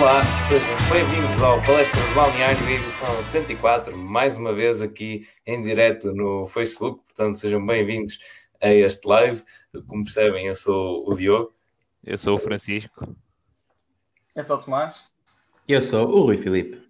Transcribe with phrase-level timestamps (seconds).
[0.00, 6.10] Olá, sejam bem-vindos ao Palestra do Balneário, edição 104, mais uma vez aqui em direto
[6.14, 8.18] no Facebook, portanto sejam bem-vindos
[8.62, 9.44] a este live.
[9.86, 11.52] Como percebem, eu sou o Diogo.
[12.02, 13.14] Eu sou o Francisco.
[14.34, 14.96] Eu sou o Tomás.
[15.68, 16.80] Eu sou o Rui Filipe.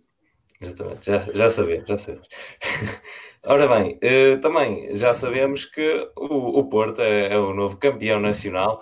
[0.60, 2.28] Exatamente, já, já sabemos, já sabemos.
[3.42, 8.20] Ora bem, eh, também já sabemos que o, o Porto é, é, o novo campeão
[8.20, 8.80] nacional,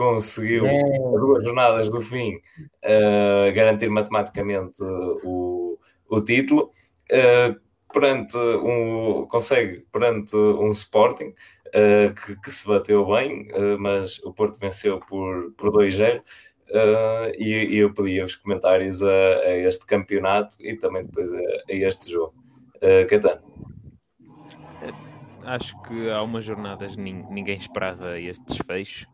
[0.00, 0.82] conseguiu é.
[0.98, 5.78] duas jornadas do fim uh, garantir matematicamente o,
[6.08, 6.72] o título.
[7.12, 7.60] Uh,
[7.92, 11.34] perante um, consegue perante um Sporting
[11.68, 16.22] uh, que, que, se bateu bem, mas o Porto venceu por, por 2-0.
[16.70, 21.38] Uh, e, e, eu pedi os comentários a, a, este campeonato e também depois a,
[21.68, 22.32] a este jogo.
[22.76, 23.42] Uh, Caetano.
[25.44, 29.08] Acho que há umas jornadas ninguém esperava este desfecho,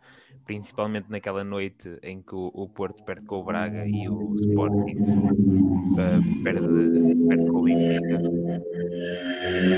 [0.47, 4.97] principalmente naquela noite em que o, o Porto perde com o Braga e o Sporting
[4.97, 8.19] uh, perde, perde com o Benfica.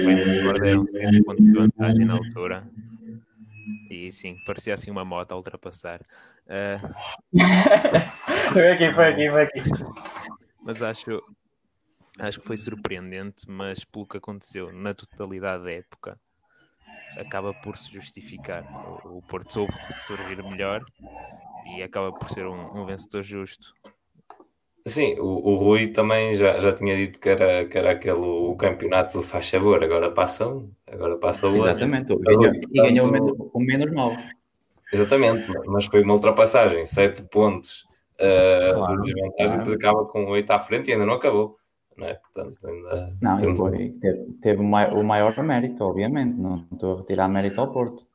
[0.05, 2.71] Bem me recordo, eram 7 pontos de vantagem na altura
[3.91, 6.01] e sim, parecia assim uma moto a ultrapassar.
[6.47, 6.79] Uh...
[8.53, 9.63] foi aqui, foi aqui, foi aqui.
[10.63, 11.23] Mas acho,
[12.19, 16.21] acho que foi surpreendente, mas pelo que aconteceu na totalidade da época,
[17.19, 18.65] acaba por se justificar.
[19.05, 20.85] O, o Porto soube ressurgir melhor
[21.77, 23.75] e acaba por ser um, um vencedor justo.
[24.87, 28.57] Sim, o, o, Rui também já, já tinha dito que era, que era aquele o
[28.57, 32.25] campeonato do faz favor, agora passam, agora passa o Exatamente, outro.
[32.25, 34.17] Ganhou, Rui, e ganhou o menos, o menos mal.
[34.91, 39.59] Exatamente, mas foi uma ultrapassagem, sete pontos uh, claro, de desvantagem, claro.
[39.59, 41.59] depois acaba com oito à frente e ainda não acabou.
[41.99, 42.15] Não, é?
[42.15, 47.61] Portanto, ainda não foi, teve, teve o maior mérito, obviamente, não estou a retirar mérito
[47.61, 48.07] ao Porto.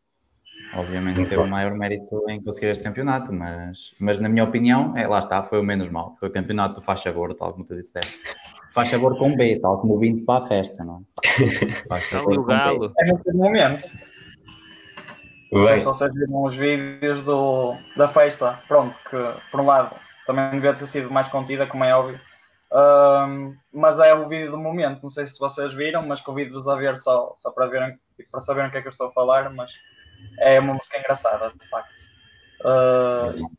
[0.75, 5.05] Obviamente teve o maior mérito em conseguir este campeonato, mas, mas na minha opinião, é,
[5.05, 6.15] lá está, foi o menos mal.
[6.19, 8.19] Foi o campeonato do faz sabor, tal como tu disseste.
[8.73, 11.67] Faz sabor com B, tal como vindo para a festa, não é?
[11.87, 12.91] Faz o galo.
[12.97, 13.85] É no momento.
[15.51, 19.17] Não sei se vocês viram os vídeos do, da festa, pronto, que
[19.51, 19.95] por um lado
[20.25, 22.19] também devia ter sido mais contida, como é óbvio,
[22.73, 25.03] um, mas é o vídeo do momento.
[25.03, 27.99] Não sei se vocês viram, mas convido-vos a ver só, só para verem
[28.31, 29.71] para saberem o que é que eu estou a falar, mas
[30.39, 32.03] é uma música engraçada, de facto.
[32.61, 33.49] Uh,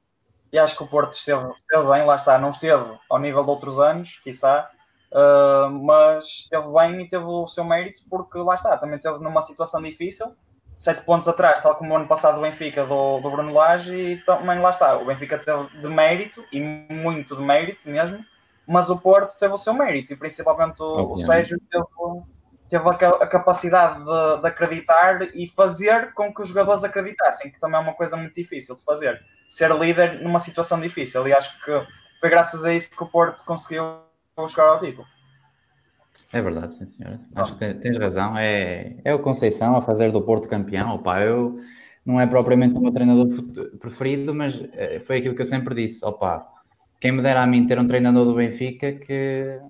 [0.53, 3.51] e acho que o Porto esteve, esteve, bem, lá está, não esteve ao nível de
[3.51, 4.71] outros anos, quiçá,
[5.13, 9.43] uh, mas esteve bem e teve o seu mérito, porque lá está, também esteve numa
[9.43, 10.35] situação difícil,
[10.77, 14.17] sete pontos atrás, tal como o ano passado o Benfica do, do Bruno Lage, e
[14.25, 18.25] também lá está, o Benfica teve de mérito, e muito de mérito mesmo,
[18.67, 21.85] mas o Porto teve o seu mérito, e principalmente o, o Sérgio teve
[22.69, 27.79] teve a, capacidade de, de, acreditar e fazer com que os jogadores acreditassem, que também
[27.79, 29.23] é uma coisa muito difícil de fazer.
[29.49, 31.29] Ser líder numa situação difícil.
[31.29, 31.71] E acho que
[32.21, 33.99] foi graças a isso que o Porto conseguiu
[34.49, 35.07] chegar ao título.
[36.33, 37.21] É verdade, sim, senhora.
[37.37, 38.37] Acho que tens razão.
[38.37, 40.95] É, é o Conceição a fazer do Porto campeão.
[40.95, 41.61] Opa, eu
[42.05, 43.29] não é propriamente o meu treinador
[43.79, 46.05] preferido, mas eh, foi aquilo que eu sempre disse.
[46.05, 46.49] Opa,
[47.05, 49.61] quem me dera a mim ter um treinador do Benfica que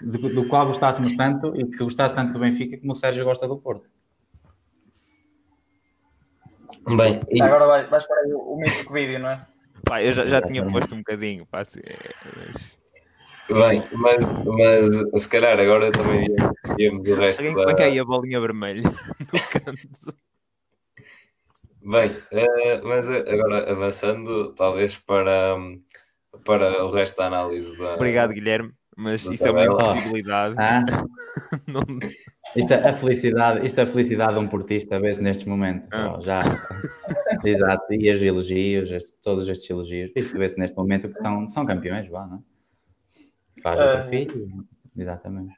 [0.00, 3.46] do, do qual gostássemos tanto e que gostasse tanto do Benfica como o Sérgio gosta
[3.46, 3.90] do Porto.
[6.96, 7.42] Bem, e...
[7.42, 9.46] Agora vais, vais para o, o mítico vídeo, não é?
[9.84, 11.82] Pá, eu já, já tinha posto um bocadinho, pá, se,
[12.34, 12.74] mas...
[13.50, 14.24] Bem, mas,
[15.12, 16.28] mas se calhar agora também
[16.78, 18.00] íamos o resto Alguém da...
[18.00, 20.16] a bolinha vermelha no canto.
[21.82, 25.58] Bem, uh, mas agora avançando talvez para,
[26.44, 27.94] para o resto da análise da...
[27.94, 30.56] Obrigado, Guilherme mas isso é uma impossibilidade.
[30.58, 30.84] Ah.
[31.68, 31.82] não...
[32.56, 35.88] Isto é a felicidade, isto é a felicidade de um portista, vê-se nestes momentos.
[35.92, 36.16] Ah.
[36.18, 36.40] Oh, já.
[37.46, 41.64] Exato, e os elogios, este, todos estes elogios, isto vê-se neste momento que são, são
[41.64, 43.62] campeões, vá, não é?
[43.62, 44.06] Faz uh...
[44.06, 44.66] o filho,
[44.96, 45.54] exatamente.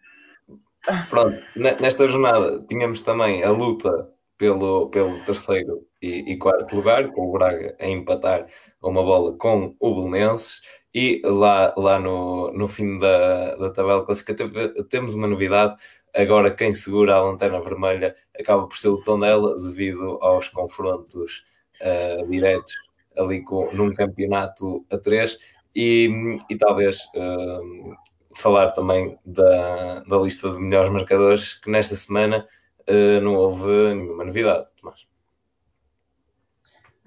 [1.08, 7.26] Pronto, nesta jornada tínhamos também a luta pelo, pelo terceiro e, e quarto lugar, com
[7.28, 8.46] o Braga a empatar
[8.82, 10.60] uma bola com o Belenenses.
[10.92, 15.76] E lá, lá no, no fim da, da tabela classificativa temos uma novidade.
[16.14, 21.44] Agora quem segura a lanterna vermelha acaba por ser o Tondela devido aos confrontos
[21.80, 22.74] uh, diretos
[23.16, 25.38] ali com, num campeonato a três
[25.74, 27.96] e, e talvez uh,
[28.34, 32.46] falar também da, da lista de melhores marcadores que nesta semana
[32.88, 34.66] uh, não houve nenhuma novidade.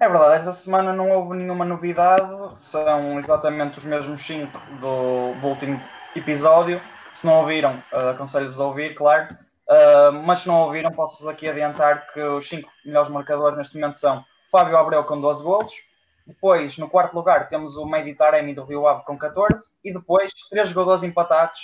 [0.00, 5.46] É verdade, esta semana não houve nenhuma novidade, são exatamente os mesmos 5 do, do,
[5.46, 5.80] último
[6.16, 6.82] episódio.
[7.14, 9.36] Se não ouviram, uh, aconselho-vos a ouvir, claro.
[9.68, 13.98] Uh, mas se não ouviram, posso-vos aqui adiantar que os 5 melhores marcadores neste momento
[13.98, 15.72] são Fábio Abreu com 12 golos,
[16.26, 20.32] depois, no quarto lugar, temos o Medi Taremi do Rio Ave com 14 e depois
[20.48, 21.60] três jogadores empatados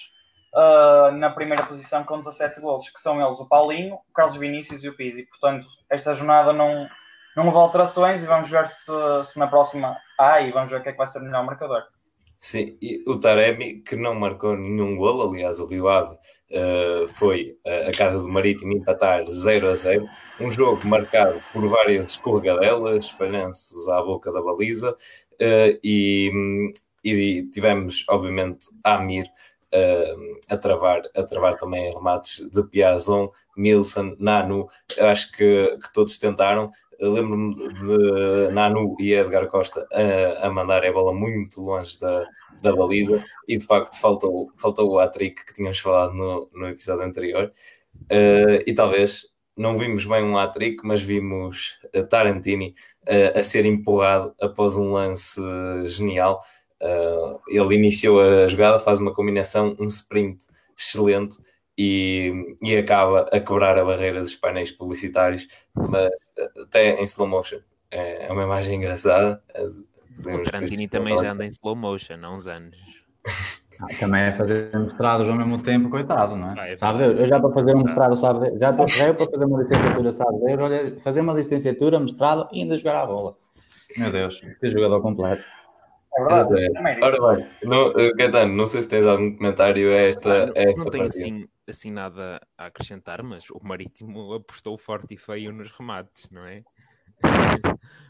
[0.54, 4.84] uh, na primeira posição com 17 golos, que são eles o Paulinho, o Carlos Vinícius
[4.84, 5.22] e o Pizzi.
[5.22, 6.86] Portanto, esta jornada não,
[7.36, 8.92] não houve alterações e vamos ver se,
[9.24, 11.82] se na próxima há e vamos ver o que é que vai ser melhor marcador.
[12.40, 17.58] Sim, e o Taremi, que não marcou nenhum gol, aliás, o Rio Ave uh, foi
[17.86, 20.08] a casa do Marítimo empatar 0 a 0.
[20.40, 26.72] Um jogo marcado por várias escorregadelas, falhanços à boca da baliza, uh, e,
[27.04, 29.26] e, tivemos, obviamente, Amir
[29.74, 34.66] uh, a, travar, a travar também remates de Piazon, Milson, Nanu.
[34.98, 36.70] Acho que, que todos tentaram.
[37.00, 42.26] Lembro-me de Nanu e Edgar Costa a, a mandar a bola muito longe da,
[42.60, 47.04] da baliza e de facto faltou, faltou o hat-trick que tínhamos falado no, no episódio
[47.04, 47.52] anterior.
[48.02, 49.26] Uh, e talvez
[49.56, 51.78] não vimos bem um hat-trick, mas vimos
[52.10, 52.74] Tarantini
[53.08, 55.40] uh, a ser empurrado após um lance
[55.86, 56.42] genial.
[56.82, 60.46] Uh, ele iniciou a jogada, faz uma combinação, um sprint
[60.76, 61.38] excelente
[61.82, 66.10] e, e acaba a quebrar a barreira dos painéis publicitários, mas
[66.62, 67.60] até em slow motion.
[67.90, 69.42] É, é uma imagem engraçada.
[70.18, 72.76] O Tarantini também já anda em slow motion há uns anos.
[73.80, 76.54] Ah, também é fazer mestrados ao mesmo tempo, coitado, não é?
[76.58, 79.30] Ah, é sabe Eu já para fazer um mestrado, sabe Já, para, já eu para
[79.30, 83.36] fazer uma licenciatura, sabe Olha, fazer uma licenciatura, mestrado e ainda jogar a bola.
[83.96, 85.42] Meu Deus, que jogador completo.
[86.14, 86.66] É verdade.
[86.76, 87.04] É.
[87.04, 90.90] Ora bem, não, Gaetano, não sei se tens algum comentário a esta, a esta Não
[90.90, 96.30] tenho assim, assim nada a acrescentar, mas o Marítimo apostou forte e feio nos remates,
[96.30, 96.62] não é?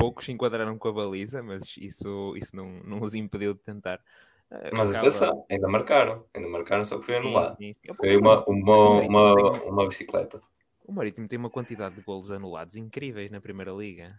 [0.00, 4.00] poucos se enquadraram com a baliza, mas isso, isso não, não os impediu de tentar.
[4.50, 5.06] Uh, mas acaba...
[5.06, 7.56] atenção, ainda marcaram, ainda marcaram, só que foi anulado.
[7.58, 7.94] Sim, sim, sim.
[7.94, 10.40] Foi uma, uma, uma, uma bicicleta.
[10.84, 14.18] O Marítimo tem uma quantidade de golos anulados incríveis na Primeira Liga.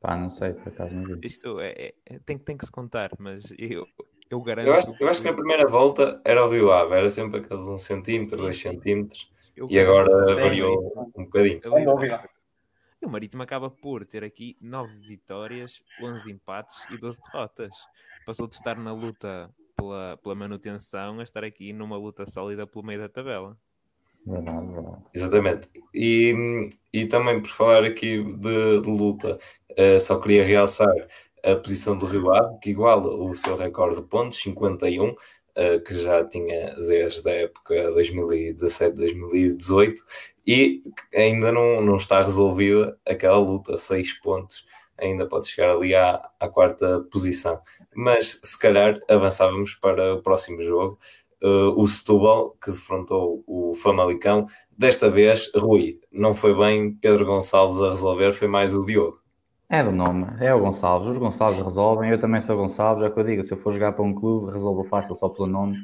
[0.00, 1.26] Pá, não sei, por acaso não vi.
[1.26, 3.86] Isto é, é, tem, tem que se contar, mas eu,
[4.30, 4.66] eu garanto.
[4.66, 7.66] Eu acho, eu acho que na primeira volta era o Rio Ave, era sempre aqueles
[7.66, 9.30] 1 um centímetro, 2 centímetros,
[9.68, 11.60] e agora variou um bocadinho.
[13.00, 17.74] E o Marítimo acaba por ter aqui 9 vitórias, 11 empates e 12 derrotas.
[18.24, 22.84] Passou de estar na luta pela, pela manutenção a estar aqui numa luta sólida pelo
[22.84, 23.56] meio da tabela.
[24.26, 25.02] Verdade, verdade.
[25.14, 25.68] Exatamente.
[25.94, 29.38] E, e também por falar aqui de, de luta,
[29.70, 30.92] uh, só queria realçar
[31.46, 35.16] a posição do Rio Ave, que iguala o seu recorde de pontos, 51, uh,
[35.86, 39.94] que já tinha desde a época 2017-2018,
[40.46, 40.82] e
[41.14, 44.66] ainda não, não está resolvida aquela luta, seis pontos,
[44.98, 47.60] ainda pode chegar ali à, à quarta posição.
[47.94, 50.98] Mas se calhar avançávamos para o próximo jogo,
[51.42, 54.46] uh, o Setúbal, que defrontou o Famalicão.
[54.76, 59.25] Desta vez, Rui, não foi bem Pedro Gonçalves a resolver, foi mais o Diogo.
[59.68, 61.10] É do nome, é o Gonçalves.
[61.10, 63.72] Os Gonçalves resolvem, eu também sou Gonçalves, é o que eu digo, se eu for
[63.72, 65.76] jogar para um clube, resolvo fácil só pelo nome.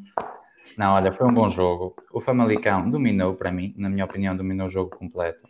[0.78, 1.96] Não, olha, foi um bom jogo.
[2.12, 5.40] O Famalicão dominou, para mim, na minha opinião, dominou o jogo completo.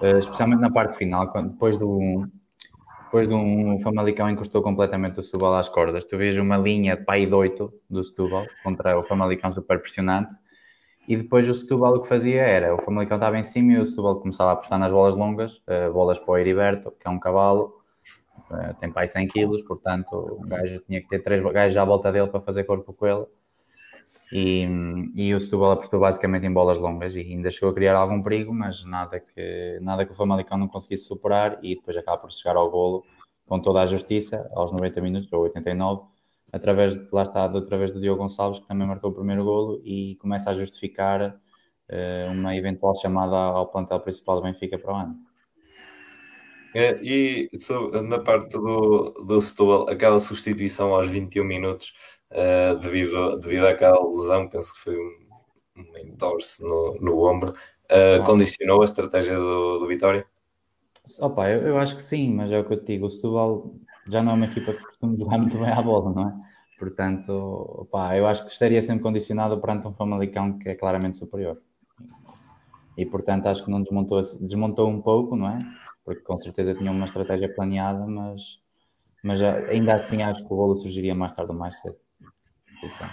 [0.00, 2.28] Uh, especialmente na parte final, quando, depois do
[3.04, 6.04] depois de um Famalicão encostou completamente o Setúbal às cordas.
[6.04, 10.32] Tu vês uma linha de pai de 8 do Setúbal contra o Famalicão super pressionante.
[11.08, 13.86] E depois o Setúbal o que fazia era, o Famalicão estava em cima e o
[13.86, 17.18] Setúbal começava a apostar nas bolas longas, uh, bolas para o Heriberto, que é um
[17.18, 17.79] cavalo,
[18.50, 22.12] uh, tem pai 100 kg, portanto o gajo tinha que ter três gajos à volta
[22.12, 23.26] dele para fazer corpo com ele.
[24.32, 24.64] E,
[25.16, 28.54] e o Setúbal apostou basicamente em bolas longas e ainda chegou a criar algum perigo,
[28.54, 32.56] mas nada que, nada que o Famalicão não conseguisse superar e depois acaba por chegar
[32.56, 33.04] ao golo
[33.46, 36.02] com toda a justiça, aos 90 minutos ou 89,
[36.52, 40.50] através, lá está, através do Diogo Gonçalves, que também marcou o primeiro golo e começa
[40.50, 41.30] a justificar
[41.90, 45.29] uh, uma eventual chamada ao plantel principal do Benfica para o ano.
[46.74, 47.50] É, e
[48.06, 51.92] na parte do, do Setúbal, aquela substituição aos 21 minutos
[52.30, 55.18] uh, devido, devido àquela lesão, penso que foi um,
[55.78, 56.16] um
[56.60, 60.24] no, no ombro, uh, condicionou a estratégia do, do Vitória?
[61.20, 63.74] Opa, eu, eu, acho que sim, mas é o que eu te digo, o Setúbal
[64.06, 66.50] já não é uma equipa que costuma jogar muito bem à bola, não é?
[66.78, 67.30] Portanto,
[67.80, 71.60] opa, eu acho que estaria sempre condicionado perante um Famalicão que é claramente superior.
[72.96, 75.58] E portanto acho que não desmontou, desmontou um pouco, não é?
[76.10, 78.58] Porque com certeza tinha uma estratégia planeada, mas,
[79.22, 81.96] mas ainda assim acho que o golo surgiria mais tarde ou mais cedo.
[82.80, 83.12] Portanto,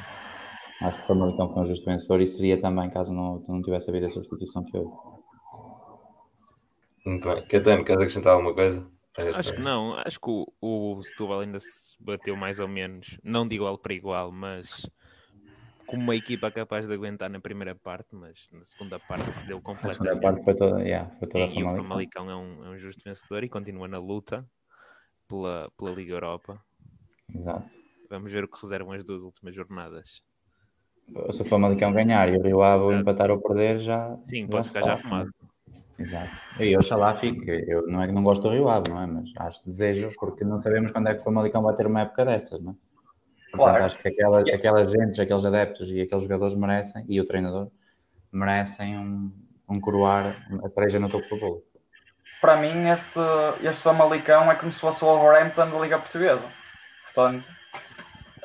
[0.81, 3.87] acho que o Famalicão foi um justo vencedor e seria também caso não, não tivesse
[3.87, 4.91] havido a substituição que houve.
[7.05, 7.47] Muito bem.
[7.47, 8.89] Catano, queres acrescentar alguma coisa?
[9.15, 9.93] Acho que não.
[9.93, 13.93] Acho que o, o Setúbal ainda se bateu mais ou menos, não de igual para
[13.93, 14.89] igual, mas
[15.87, 19.61] como uma equipa capaz de aguentar na primeira parte, mas na segunda parte se deu
[19.61, 20.01] completamente.
[20.01, 22.77] A segunda parte foi toda, yeah, foi toda e, o Famalicão é um, é um
[22.77, 24.45] justo vencedor e continua na luta
[25.27, 26.61] pela, pela Liga Europa.
[27.33, 27.65] Exato.
[28.09, 30.21] Vamos ver o que reservam as duas últimas jornadas.
[31.31, 34.17] Se o Famalicão ganhar e o Rio Ave empatar ou perder, já.
[34.23, 35.31] Sim, já pode ficar já arrumado.
[35.97, 36.31] Exato.
[36.59, 37.49] E oxalá fique.
[37.49, 39.07] Eu não é que não gosto do Rio Ave, não é?
[39.07, 42.01] Mas acho que desejo, porque não sabemos quando é que o Famalicão vai ter uma
[42.01, 42.86] época destas, não é?
[43.57, 43.85] Portanto, claro.
[43.85, 47.69] acho que aquela, aquelas gentes, aqueles adeptos e aqueles jogadores merecem, e o treinador,
[48.31, 49.31] merecem um,
[49.67, 51.63] um coroar a cereja no topo do bolo.
[52.39, 53.19] Para mim, este,
[53.63, 56.47] este Famalicão é como se fosse o Wolverhampton da Liga Portuguesa.
[57.05, 57.49] Portanto,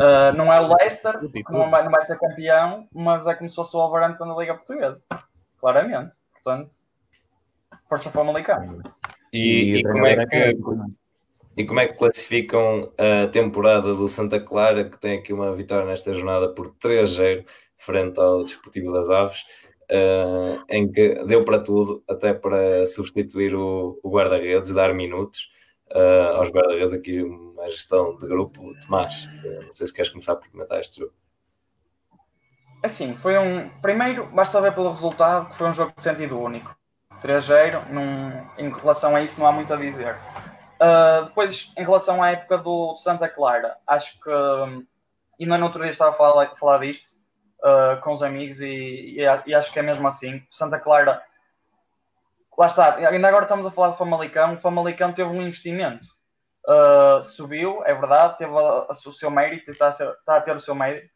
[0.01, 3.55] uh, não é o Leicester, não vai, não vai ser campeão, mas é como se
[3.55, 5.05] fosse o Wolverhampton da Liga Portuguesa.
[5.59, 6.13] Claramente.
[6.33, 6.75] Portanto,
[7.89, 8.81] força Famalicão.
[9.33, 10.57] E, e, e como é que.
[11.57, 15.85] E como é que classificam a temporada do Santa Clara, que tem aqui uma vitória
[15.85, 17.45] nesta jornada por 3-0
[17.77, 19.45] frente ao Desportivo das Aves,
[19.91, 25.51] uh, em que deu para tudo, até para substituir o, o guarda-redes, dar minutos
[25.91, 28.73] uh, aos guarda-redes aqui uma gestão de grupo.
[28.81, 31.13] Tomás, uh, não sei se queres começar por comentar este jogo.
[32.83, 33.69] Assim, foi um.
[33.81, 36.75] Primeiro, basta ver pelo resultado que foi um jogo de sentido único.
[37.23, 37.85] 3-0,
[38.59, 40.17] em relação a isso não há muito a dizer.
[40.83, 44.31] Uh, depois, em relação à época do Santa Clara, acho que,
[45.41, 47.21] ainda no outro dia estava a falar, a falar disto
[47.61, 50.45] uh, com os amigos e, e, e, acho que é mesmo assim.
[50.51, 51.23] Santa Clara,
[52.59, 56.05] lá está, ainda agora estamos a falar do Famalicão, o Famalicão teve um investimento.
[56.67, 60.41] Uh, subiu, é verdade, teve a, a, o seu mérito está a, ser, está a
[60.41, 61.09] ter o seu mérito,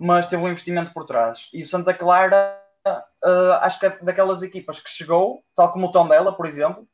[0.00, 1.48] mas teve um investimento por trás.
[1.54, 2.60] E o Santa Clara,
[3.60, 6.88] acho que é daquelas equipas que chegou, tal como o Tom dela, por exemplo,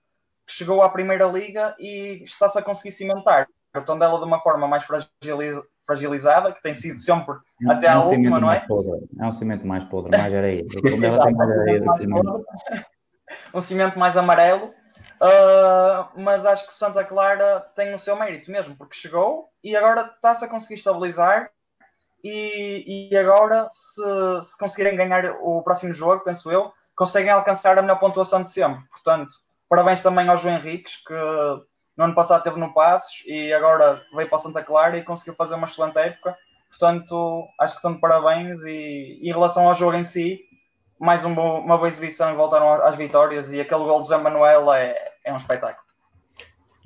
[0.47, 3.47] que chegou à Primeira Liga e está-se a conseguir cimentar.
[3.77, 4.85] O Tondela de uma forma mais
[5.85, 7.35] fragilizada, que tem sido sempre
[7.67, 8.61] é até à um última, não é?
[8.61, 9.09] Podre.
[9.21, 10.65] É um cimento mais podre, mais areia.
[10.83, 12.47] Tondela tem mais areia do cimento.
[13.53, 14.73] Um cimento mais amarelo.
[15.15, 19.75] Uh, mas acho que o Santa Clara tem o seu mérito mesmo, porque chegou e
[19.75, 21.51] agora está-se a conseguir estabilizar.
[22.23, 27.83] E, e agora, se, se conseguirem ganhar o próximo jogo, penso eu, conseguem alcançar a
[27.83, 28.83] melhor pontuação de sempre.
[28.91, 29.33] Portanto,
[29.69, 31.15] Parabéns também ao João Henriques, que
[31.97, 35.55] no ano passado esteve no Passos e agora veio para Santa Clara e conseguiu fazer
[35.55, 36.37] uma excelente época.
[36.69, 38.61] Portanto, acho que estão de parabéns.
[38.65, 40.41] E, em relação ao jogo em si,
[40.99, 43.53] mais um bo, uma boa exibição e voltaram às vitórias.
[43.53, 45.85] E aquele gol de Zé Manuel é, é um espetáculo.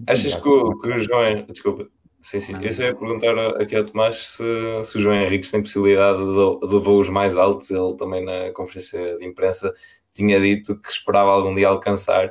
[0.06, 1.46] Achas que o, que o João.
[1.48, 1.88] Desculpa.
[2.20, 2.62] Sim, sim.
[2.62, 6.68] Eu só ia perguntar aqui ao Tomás se, se o João Henriques tem possibilidade de,
[6.68, 7.70] de voos mais altos.
[7.70, 9.72] Ele também na conferência de imprensa
[10.12, 12.30] tinha dito que esperava algum dia alcançar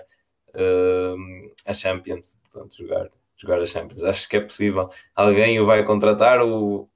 [0.57, 4.03] uh, a Champions, portanto, jogar, jogar a Champions.
[4.03, 4.89] Acho que é possível.
[5.15, 6.89] Alguém o vai contratar ou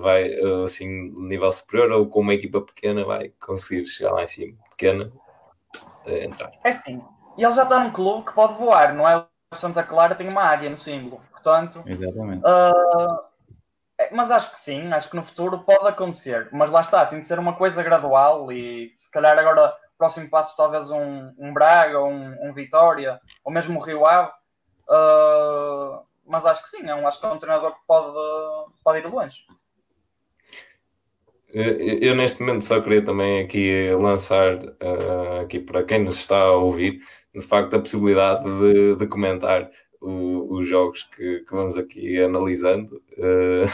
[0.00, 0.30] vai
[0.64, 5.10] assim nível superior ou com uma equipa pequena vai conseguir chegar lá em cima, pequena,
[6.06, 6.52] uh, entrar.
[6.64, 7.02] É sim.
[7.36, 9.24] E ele já está num clube que pode voar, não é?
[9.52, 11.82] O Santa Clara tem uma águia no símbolo, portanto.
[11.86, 12.42] Exatamente.
[12.44, 13.28] Uh,
[14.12, 16.48] mas acho que sim, acho que no futuro pode acontecer.
[16.52, 20.56] Mas lá está, tem de ser uma coisa gradual e se calhar agora próximo passo
[20.56, 24.30] talvez um, um Braga, um, um Vitória, ou mesmo o Rio Ave.
[24.88, 28.98] Uh, mas acho que sim, é um, acho que é um treinador que pode, pode
[29.00, 29.38] ir longe.
[31.52, 36.38] Eu, eu neste momento só queria também aqui lançar uh, aqui para quem nos está
[36.38, 37.00] a ouvir,
[37.34, 43.02] de facto, a possibilidade de, de comentar o, os jogos que, que, vamos aqui analisando.
[43.16, 43.64] Uh,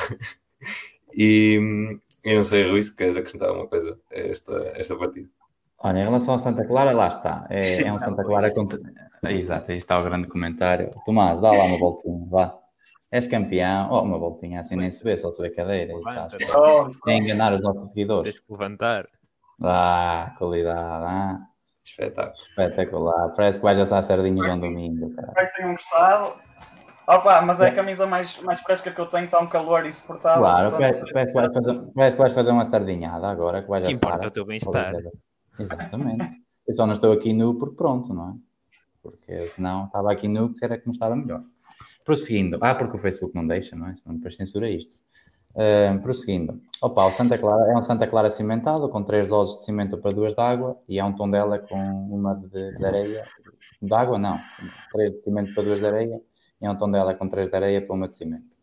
[1.12, 5.28] e eu não sei, Rui, se queres acrescentar alguma coisa a esta, esta partida.
[5.84, 7.46] Olha, em relação ao Santa Clara, lá está.
[7.50, 8.80] É, é um Santa Clara contra.
[9.28, 10.90] Exato, aí está o grande comentário.
[11.04, 12.58] Tomás, dá lá uma voltinha, vá.
[13.12, 13.90] És campeão.
[13.92, 15.92] Oh, uma voltinha assim nem se vê, só se vê cadeira.
[17.06, 18.32] é enganar os nossos seguidores.
[18.32, 19.06] Tens que levantar.
[19.62, 21.04] Ah, qualidade.
[21.06, 21.38] Ah.
[21.84, 22.42] Espetáculo.
[22.48, 23.34] Espetacular.
[23.36, 25.08] Parece que vais assar sardinhas um domingo.
[25.08, 26.32] Espero que tenham gostado.
[27.06, 30.40] Opa, mas é a camisa mais, mais fresca que eu tenho, está um calor insuportável.
[30.40, 33.60] Claro, parece, parece, que vais fazer, parece que vais fazer uma sardinhada agora.
[33.60, 34.94] Que, vais que importa é o teu bem-estar.
[35.58, 36.42] Exatamente.
[36.66, 38.34] Eu só não estou aqui nu porque pronto, não é?
[39.02, 41.42] Porque senão estava aqui nu que era como estava melhor.
[42.04, 42.58] Prosseguindo.
[42.60, 43.96] Ah, porque o Facebook não deixa, não é?
[43.96, 44.92] Senão depois censura isto.
[45.54, 46.60] Uh, prosseguindo.
[46.82, 50.10] Opa, o Santa Clara é um Santa Clara cimentado com três doses de cimento para
[50.10, 53.24] duas de água e é um tom dela com uma de, de areia.
[53.80, 54.40] De água, não.
[54.92, 56.20] Três de cimento para duas de areia
[56.60, 58.53] e é um tom dela com três de areia para uma de cimento.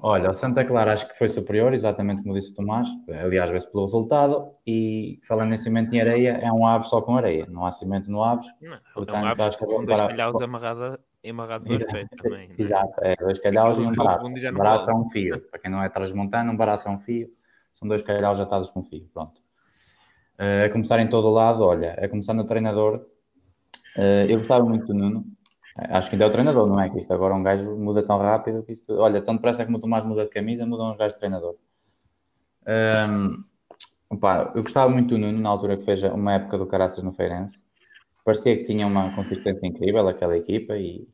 [0.00, 3.70] Olha, o Santa Clara acho que foi superior, exatamente como disse o Tomás, aliás, vê-se
[3.70, 4.52] pelo resultado.
[4.66, 8.10] E falando em cimento em areia, é um Aves só com areia, não há cimento
[8.10, 8.46] no Aves.
[8.60, 10.42] Não, portanto, é um acho que com dois calhaus
[11.28, 12.50] amarrados aos pés também.
[12.56, 12.62] É?
[12.62, 14.26] Exato, é dois calhaus e um braço.
[14.26, 17.28] Um braço é um fio, para quem não é transmontano, um braço é um fio,
[17.74, 19.40] são dois calhaus atados com fio, pronto.
[20.38, 23.04] Uh, a começar em todo o lado, olha, a começar no treinador,
[23.96, 25.24] uh, eu gostava muito do Nuno,
[25.78, 26.90] Acho que ainda é o treinador, não é?
[26.90, 28.92] Que isto agora um gajo muda tão rápido que isto.
[28.94, 31.56] Olha, tanto parece que o Tomás muda de camisa, mudam uns gajos de treinador.
[32.66, 33.44] Um,
[34.10, 37.12] opa, eu gostava muito do Nuno na altura que fez uma época do Caraças no
[37.12, 37.62] Feirense.
[38.24, 41.08] Parecia que tinha uma consistência incrível aquela equipa, e...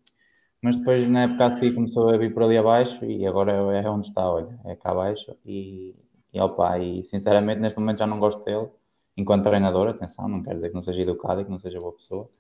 [0.62, 3.88] mas depois na época a seguir começou a vir por ali abaixo e agora é
[3.88, 5.37] onde está, olha, é cá abaixo.
[5.44, 5.94] E,
[6.33, 8.68] e, opa, e sinceramente neste momento já não gosto dele
[9.16, 9.88] enquanto treinador.
[9.88, 12.30] Atenção, não quer dizer que não seja educado e que não seja boa pessoa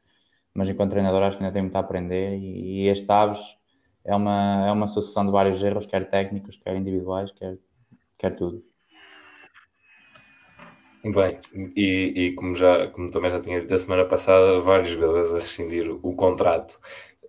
[0.54, 3.40] mas enquanto treinador acho que ainda tem muito a aprender e, e este Aves
[4.04, 7.58] é uma, é uma sucessão de vários erros, quer técnicos, quer individuais, quer,
[8.18, 8.64] quer tudo.
[11.02, 11.38] Bem,
[11.76, 15.38] e, e, como, já, como também já tinha dito a semana passada, vários jogadores a
[15.38, 16.80] rescindir o contrato.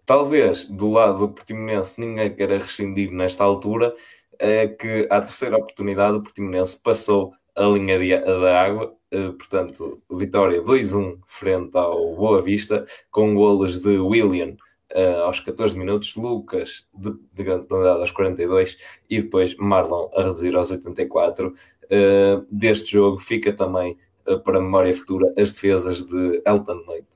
[0.05, 3.94] Talvez do lado do Portimonense ninguém queira rescindir nesta altura,
[4.39, 10.01] é que à terceira oportunidade o Portimonense passou a linha de, da água eh, portanto,
[10.12, 14.57] vitória 2-1 frente ao Boa Vista, com golos de William
[14.93, 18.77] uh, aos 14 minutos, Lucas de, de grande penalidade aos 42
[19.09, 21.47] e depois Marlon a reduzir aos 84.
[21.47, 21.53] Uh,
[21.89, 23.97] eh, deste jogo fica também
[24.43, 27.07] para memória futura as defesas de Elton Leite,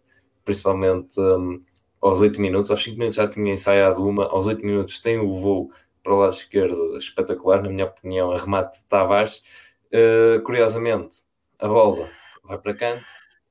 [0.46, 1.62] principalmente um,
[2.00, 5.32] aos 8 minutos, aos 5 minutos já tinha ensaiado uma, aos 8 minutos tem o
[5.32, 5.72] voo
[6.04, 9.42] para o lado esquerdo espetacular, na minha opinião, a remate de Tavares.
[9.94, 11.18] Uh, curiosamente,
[11.60, 12.10] a bola
[12.44, 13.06] vai para canto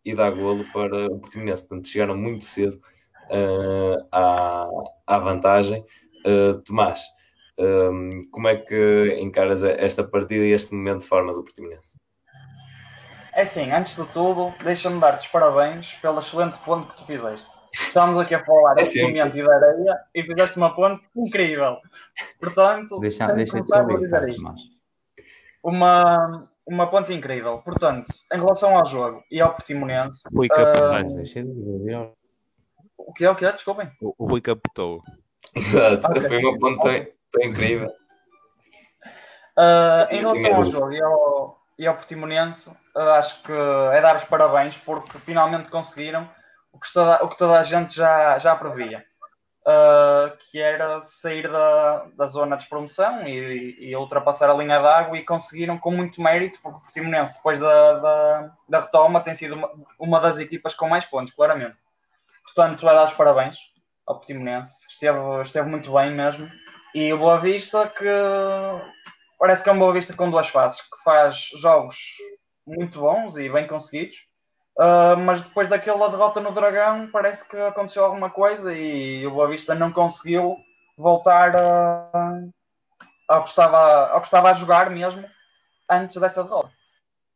[0.04, 1.66] e dá golo para o Portimonense.
[1.66, 2.80] Portanto, chegaram muito cedo
[3.30, 4.68] uh, à,
[5.06, 5.84] à vantagem.
[6.24, 7.02] Uh, Tomás,
[7.58, 11.98] um, como é que encaras esta partida e este momento de forma do Portimonense?
[13.34, 17.48] É assim, antes de tudo, deixa-me dar-te os parabéns pelo excelente ponto que tu fizeste.
[17.72, 21.76] Estamos aqui a falar é de cimento e da areia e fizeste uma ponte incrível.
[22.40, 24.00] Portanto, deixa, deixa de saber,
[25.62, 27.58] Uma, uma ponte incrível.
[27.58, 30.28] Portanto, em relação ao jogo e ao Portimonense.
[30.32, 30.48] O Rui.
[30.48, 32.10] Uh, deixa de ver.
[32.96, 33.52] O que é o que é?
[33.52, 33.90] Desculpem.
[34.00, 35.00] O, o Rui capotou.
[35.54, 36.22] Exato, okay.
[36.22, 37.88] foi uma ponte tão, tão incrível.
[39.56, 44.16] Uh, em relação ao jogo e ao, e ao Portimonense, uh, acho que é dar
[44.16, 46.28] os parabéns porque finalmente conseguiram
[46.72, 49.04] o que toda, o que toda a gente já, já previa
[49.68, 55.18] uh, que era sair da, da zona de promoção e, e, ultrapassar a linha d'água
[55.18, 59.54] e conseguiram com muito mérito, porque o Portimonense, depois da, da, da retoma, tem sido
[59.54, 61.76] uma, uma, das equipas com mais pontos, claramente.
[62.44, 63.58] Portanto, vai dar os parabéns
[64.06, 66.50] ao Portimonense, esteve, esteve muito bem mesmo.
[66.94, 68.06] E o Boa Vista, que
[69.38, 71.96] parece que é um Boa Vista com duas faces, que faz jogos
[72.66, 74.27] muito bons e bem conseguidos,
[74.78, 79.48] Uh, mas depois daquela derrota no Dragão, parece que aconteceu alguma coisa e o Boa
[79.48, 80.56] Vista não conseguiu
[80.96, 82.38] voltar a,
[83.26, 85.28] ao, que estava, ao que estava a jogar mesmo
[85.90, 86.70] antes dessa derrota.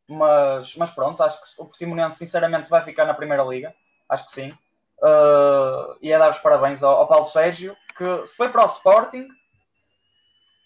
[0.07, 3.75] Mas, mas pronto, acho que o Portimonense sinceramente vai ficar na Primeira Liga,
[4.07, 4.57] acho que sim.
[5.01, 9.27] Uh, e é dar os parabéns ao, ao, Paulo Sérgio, que foi para o Sporting.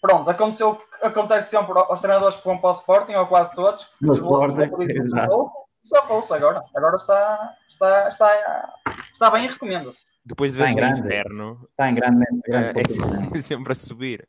[0.00, 3.84] Pronto, aconteceu, acontece sempre aos treinadores que vão para o Sporting, ou quase todos.
[4.00, 4.70] No Sporting,
[5.82, 6.62] só ouça agora.
[6.74, 8.74] Agora está, está, está,
[9.12, 10.04] está bem e recomenda-se.
[10.24, 11.68] Depois de ver o inverno.
[11.70, 14.28] Está em grande, grande é, sempre a subir.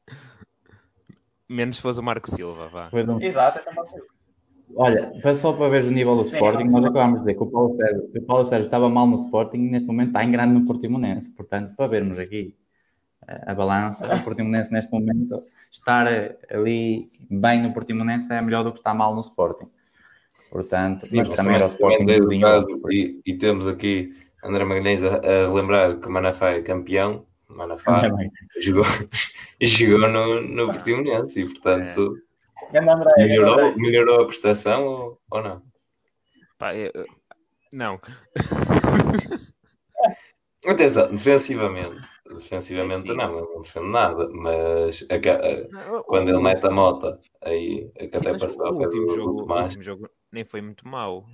[1.48, 2.90] Menos se fosse o Marco Silva, vá.
[2.94, 3.22] Um...
[3.22, 4.20] Exato, é sempre a subir.
[4.76, 7.48] Olha, só para ver o nível do Sim, Sporting, nós acabámos de dizer que o
[7.48, 10.54] Paulo, Sérgio, o Paulo Sérgio estava mal no Sporting e neste momento está em grande
[10.54, 11.36] no Portimonense.
[11.36, 12.56] Portanto, para vermos aqui
[13.28, 16.08] eh, a balança, o Portimonense neste momento estar
[16.52, 19.70] ali bem no Portimonense é melhor do que estar mal no Sporting.
[20.52, 24.64] Portanto, Sim, mas, mas, também, era o Sporting do caso, e, e, temos aqui André
[24.66, 27.26] Magalhães a, a relembrar que o Manafá é campeão.
[27.48, 28.10] Manafá
[28.60, 28.84] jogou,
[29.62, 32.16] jogou no, no Portimonense e, portanto,
[32.74, 32.82] é.
[33.18, 35.62] melhorou, melhorou a prestação ou, ou não?
[36.58, 36.92] Pá, eu,
[37.72, 38.00] não.
[40.66, 42.02] Atenção, defensivamente.
[42.28, 48.08] Defensivamente não, não defende nada, mas a, a, quando ele mete a mota, aí é
[48.08, 51.26] que até passou o último jogo, o último jogo nem foi muito mau.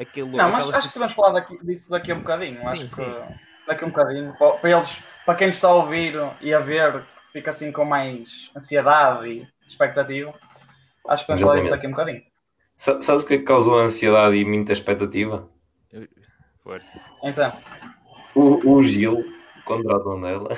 [0.00, 2.60] Aquilo, não, mas acho que podemos falar daqui, disso daqui a um bocadinho.
[2.60, 3.04] Sim, acho sim.
[3.04, 7.04] que daqui a um bocadinho, para eles, para quem está a ouvir e a ver,
[7.32, 10.34] fica assim com mais ansiedade e expectativa.
[11.08, 12.22] Acho que podemos falar disso daqui a um bocadinho.
[12.76, 15.48] Sabes o que é que causou ansiedade e muita expectativa?
[16.62, 17.00] Força.
[17.22, 17.52] Então.
[18.34, 19.24] O, o Gil
[19.64, 20.48] contra o Tondela.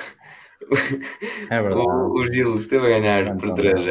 [1.49, 1.75] É verdade.
[1.75, 3.87] O, o Gil esteve a ganhar é por 3 uh,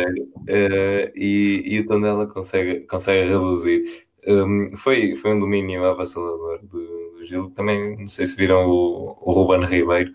[1.14, 4.06] e, e o Tondela consegue, consegue reduzir.
[4.26, 7.50] Um, foi, foi um domínio avassalador do, do Gil.
[7.50, 10.12] Também não sei se viram o, o Ruben Ribeiro,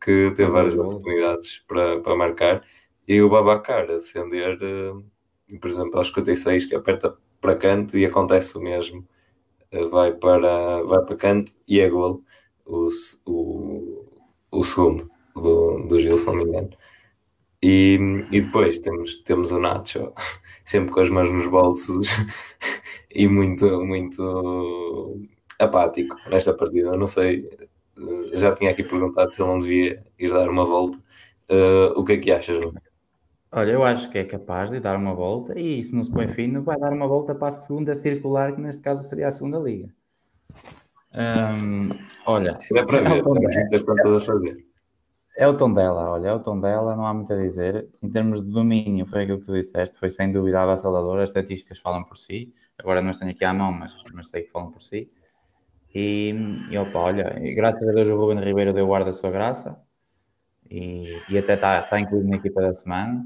[0.00, 2.64] que teve várias oportunidades para, para marcar,
[3.06, 5.04] e o Babacar a defender, uh,
[5.60, 9.06] por exemplo, aos 56, que aperta para canto e acontece o mesmo.
[9.72, 12.24] Uh, vai, para, vai para canto e é golo
[12.64, 12.88] o,
[13.26, 14.04] o,
[14.50, 16.70] o segundo do, do Gil, se não me engano.
[17.62, 17.98] E,
[18.30, 20.12] e depois temos, temos o Nacho,
[20.64, 22.08] sempre com as mãos nos bolsos
[23.10, 25.20] e muito, muito
[25.58, 26.96] apático nesta partida.
[26.96, 27.48] Não sei,
[28.32, 30.98] já tinha aqui perguntado se ele não devia ir dar uma volta.
[31.50, 32.74] Uh, o que é que achas, João?
[33.52, 36.28] Olha, eu acho que é capaz de dar uma volta e se não se põe
[36.28, 39.58] fino, vai dar uma volta para a segunda circular, que neste caso seria a segunda
[39.58, 39.92] liga.
[41.12, 41.88] Um,
[42.26, 44.69] olha, é para ver, é, a fazer.
[45.36, 47.88] É o tom dela, olha, é o tom dela, não há muito a dizer.
[48.02, 51.78] Em termos de domínio, foi aquilo que tu disseste, foi sem dúvida avassalador, as estatísticas
[51.78, 52.52] falam por si.
[52.78, 55.10] Agora não as tenho aqui à mão, mas, mas sei que falam por si.
[55.94, 56.34] E,
[56.70, 59.80] e opa, olha, graças a Deus o Ruben Ribeiro deu guarda a sua graça
[60.70, 63.24] e, e até está tá incluído na equipa da semana.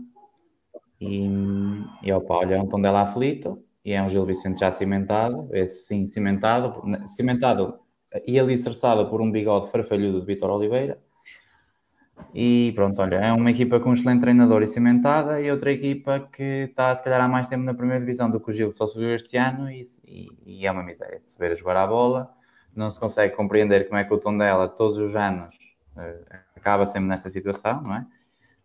[1.01, 1.29] E,
[2.03, 5.49] e opa, olha, é um tom dela aflito e é um Gil Vicente já cimentado,
[5.53, 7.79] esse sim, cimentado, cimentado
[8.27, 10.99] e alicerçado por um bigode farfalhudo de Vitor Oliveira.
[12.35, 16.29] E pronto, olha, é uma equipa com um excelente treinador e cimentada e outra equipa
[16.33, 18.87] que está se calhar há mais tempo na primeira divisão do que o Gil só
[18.87, 21.87] subiu este ano e, e, e é uma miséria de se ver a jogar a
[21.87, 22.29] bola.
[22.75, 25.53] Não se consegue compreender como é que o tom dela todos os anos
[25.97, 28.07] uh, acaba sempre nessa situação, não é?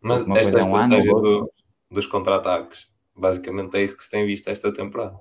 [0.02, 1.52] Mas uma esta é um ano, do,
[1.92, 2.90] dos contra-ataques.
[3.16, 5.16] Basicamente é isso que se tem visto esta temporada.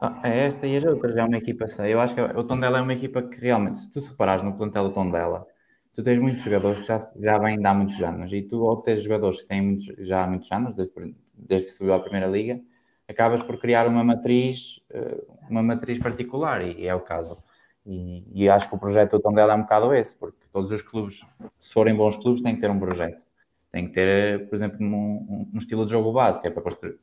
[0.00, 1.66] Ah, é esta e as outras, é uma equipa.
[1.86, 4.56] Eu acho que o Tondela é uma equipa que realmente, se tu se reparares no
[4.56, 5.46] plantel do Tondela,
[5.94, 8.78] tu tens muitos jogadores que já, já vêm de há muitos anos e tu, ao
[8.78, 12.26] ter jogadores que têm muitos, já há muitos anos, desde, desde que subiu à Primeira
[12.26, 12.60] Liga,
[13.08, 17.38] acabas por criar uma matriz, eh, uma matriz particular e é o caso.
[17.86, 20.82] E, e acho que o projeto do Tondela é um bocado esse, porque todos os
[20.82, 21.20] clubes,
[21.58, 23.24] se forem bons clubes, têm que ter um projeto.
[23.70, 26.62] Tem que ter, por exemplo, um, um estilo de jogo básico, é para,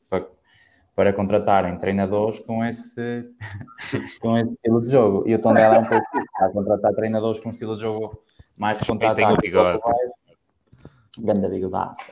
[0.10, 0.27] para,
[0.95, 3.30] para contratarem treinadores com esse,
[4.19, 5.27] com esse estilo de jogo.
[5.27, 8.23] E o Tondela é um pouco isso, a contratar treinadores com um estilo de jogo
[8.62, 9.38] mais contratado.
[11.19, 12.12] Ganda bigodaça.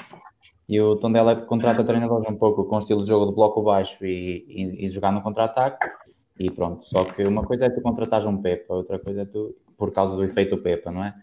[0.67, 4.03] E o Tondela contrata treinadores um pouco com o estilo de jogo de bloco baixo
[4.03, 5.87] e, e, e jogar no contra-ataque.
[6.39, 9.55] E pronto, só que uma coisa é tu contratares um Pepa, outra coisa é tu,
[9.77, 11.13] por causa do efeito Pepa, não é?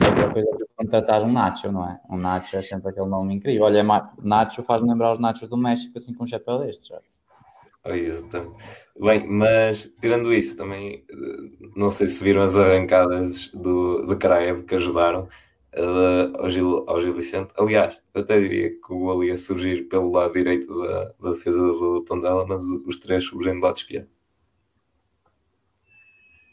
[0.00, 1.98] Outra coisa é contratar um Nacho, não é?
[2.08, 3.64] Um Nacho é sempre aquele nome incrível.
[3.64, 3.82] Olha,
[4.22, 7.00] Nacho faz-me lembrar os Nachos do México, assim com um chapéu destes, já.
[7.84, 8.62] Oh, exatamente.
[9.00, 11.04] Bem, mas tirando isso, também
[11.76, 15.28] não sei se viram as arrancadas do, do Kraev que ajudaram
[15.76, 17.54] uh, ao, Gil, ao Gil Vicente.
[17.56, 21.60] Aliás, eu até diria que o gol ia surgir pelo lado direito da, da defesa
[21.60, 24.08] do Tondela, mas os três surgem do lado esquerdo.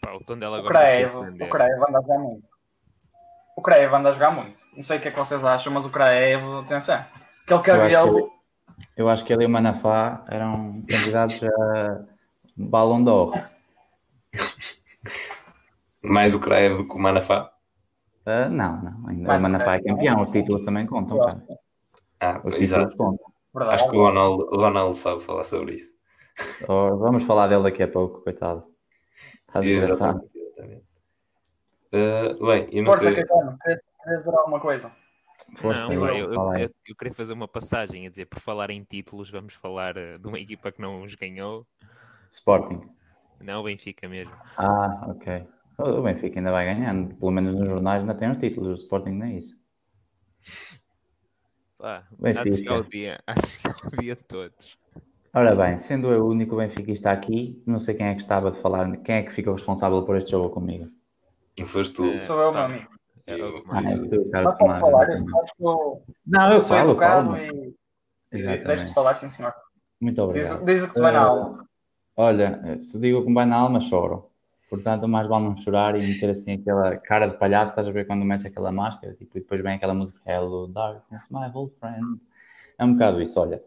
[0.02, 2.48] Pá, o Tondela gosta de O Kraev anda a jogar muito.
[3.58, 4.62] O Kraev anda a jogar muito.
[4.76, 7.04] Não sei o que é que vocês acham, mas o Kraev, atenção.
[7.44, 8.30] Aquele cabelo.
[8.96, 12.06] Eu acho que ele e o Manafá eram candidatos a
[12.56, 13.34] Ballon d'Or.
[16.02, 17.52] Mais o Kraev do que o Manafá?
[18.26, 19.10] Uh, não, não.
[19.10, 21.44] Ainda o Manafá é campeão, os títulos também contam, cara.
[22.20, 22.96] Ah, os exato.
[22.96, 23.34] contam.
[23.70, 25.94] Acho que o Ronaldo, o Ronaldo sabe falar sobre isso.
[26.68, 28.66] Oh, vamos falar dele daqui a pouco, coitado.
[29.48, 30.30] Está desgraçado.
[31.94, 33.24] Uh, bem, eu não Força, sei.
[33.24, 34.92] Queres dizer alguma coisa?
[35.58, 38.84] Força, não, eu, eu, eu, eu, queria fazer uma passagem a dizer, por falar em
[38.84, 41.66] títulos, vamos falar uh, de uma equipa que não os ganhou.
[42.36, 42.82] Sporting.
[43.42, 44.34] Não, o Benfica mesmo.
[44.58, 45.48] Ah, ok.
[45.78, 49.12] O Benfica ainda vai ganhando, pelo menos nos jornais ainda tem os títulos, o Sporting
[49.12, 49.58] não é isso.
[51.78, 54.78] Pá, há de chegar o dia, há de chegar o dia de todos.
[55.34, 58.60] Ora bem, sendo eu o único benfiquista aqui, não sei quem é que estava de
[58.60, 60.90] falar, quem é que ficou responsável por este jogo comigo.
[61.60, 62.06] Não foste tu.
[62.06, 62.68] É, Sou eu, tá.
[62.68, 62.96] meu amigo.
[63.28, 66.78] Eu, ah, é tu, cara, Mas pode falar, eu acho que eu, não, eu sou
[66.78, 67.38] falo, educado falo.
[67.38, 67.76] e,
[68.32, 69.54] e deixo-te falar, sim senhor.
[70.00, 70.64] Muito obrigado.
[70.64, 71.68] Diz, diz o que te vai na alma.
[72.18, 74.30] Olha, se digo que me vai na alma, choro.
[74.70, 78.08] Portanto, mais vale não chorar e meter assim aquela cara de palhaço, estás a ver
[78.08, 82.20] quando metes aquela máscara, tipo, e depois vem aquela música Hello Darkness, my old friend.
[82.78, 83.64] É um bocado isso, olha.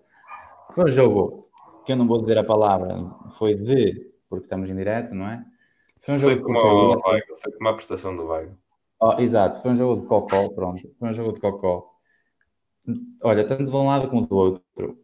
[0.74, 1.48] Foi um jogo
[1.84, 2.94] que eu não vou dizer a palavra,
[3.38, 5.44] foi de, porque estamos em direto, não é?
[6.02, 7.02] Foi um jogo foi como, o
[7.40, 8.52] foi como a prestação do Weigl.
[9.00, 10.82] Oh, exato, foi um jogo de cocó, pronto.
[10.98, 11.94] Foi um jogo de cocó.
[13.22, 14.98] Olha, tanto de um lado como do outro.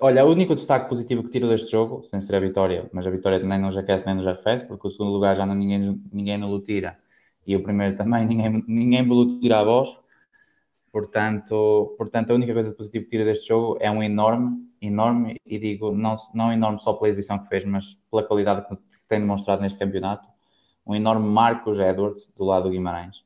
[0.00, 3.10] Olha, o único destaque positivo que tiro deste jogo, sem ser a vitória, mas a
[3.10, 6.38] vitória nem nos aquece nem nos arrefece, porque o segundo lugar já não, ninguém, ninguém
[6.38, 6.98] nos tira
[7.46, 9.96] e o primeiro também, ninguém, ninguém me tira a voz.
[10.90, 15.58] Portanto, portanto, a única coisa positiva que tiro deste jogo é um enorme, enorme, e
[15.58, 19.62] digo não, não enorme só pela exibição que fez, mas pela qualidade que tem demonstrado
[19.62, 20.26] neste campeonato,
[20.86, 23.24] um enorme Marcos Edwards do lado do Guimarães.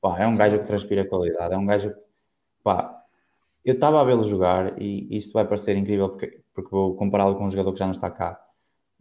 [0.00, 2.00] Pá, é um gajo que transpira qualidade, é um gajo que,
[3.64, 7.44] eu estava a vê-lo jogar e isto vai parecer incrível porque, porque vou compará-lo com
[7.44, 8.40] um jogador que já não está cá,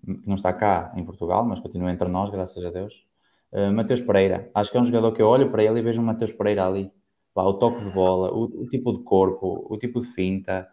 [0.03, 3.05] não está cá em Portugal, mas continua entre nós, graças a Deus.
[3.51, 6.01] Uh, Mateus Pereira, acho que é um jogador que eu olho para ele e vejo
[6.01, 6.91] um Mateus Pereira ali.
[7.33, 10.67] Pá, o toque de bola, o, o, tipo de corpo, o tipo de finta,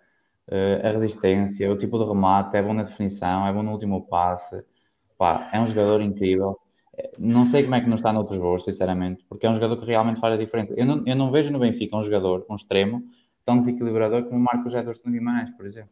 [0.49, 4.07] uh, a resistência, o tipo de remate, é bom na definição, é bom no último
[4.07, 4.65] passe.
[5.17, 6.59] Pá, é um jogador incrível.
[7.19, 9.87] Não sei como é que não está noutros voos, sinceramente, porque é um jogador que
[9.87, 10.75] realmente faz a diferença.
[10.77, 13.03] Eu não, eu não vejo no Benfica um jogador, um extremo,
[13.49, 15.91] tão desequilibrador como o Marcos Ederson Guimarães, por exemplo.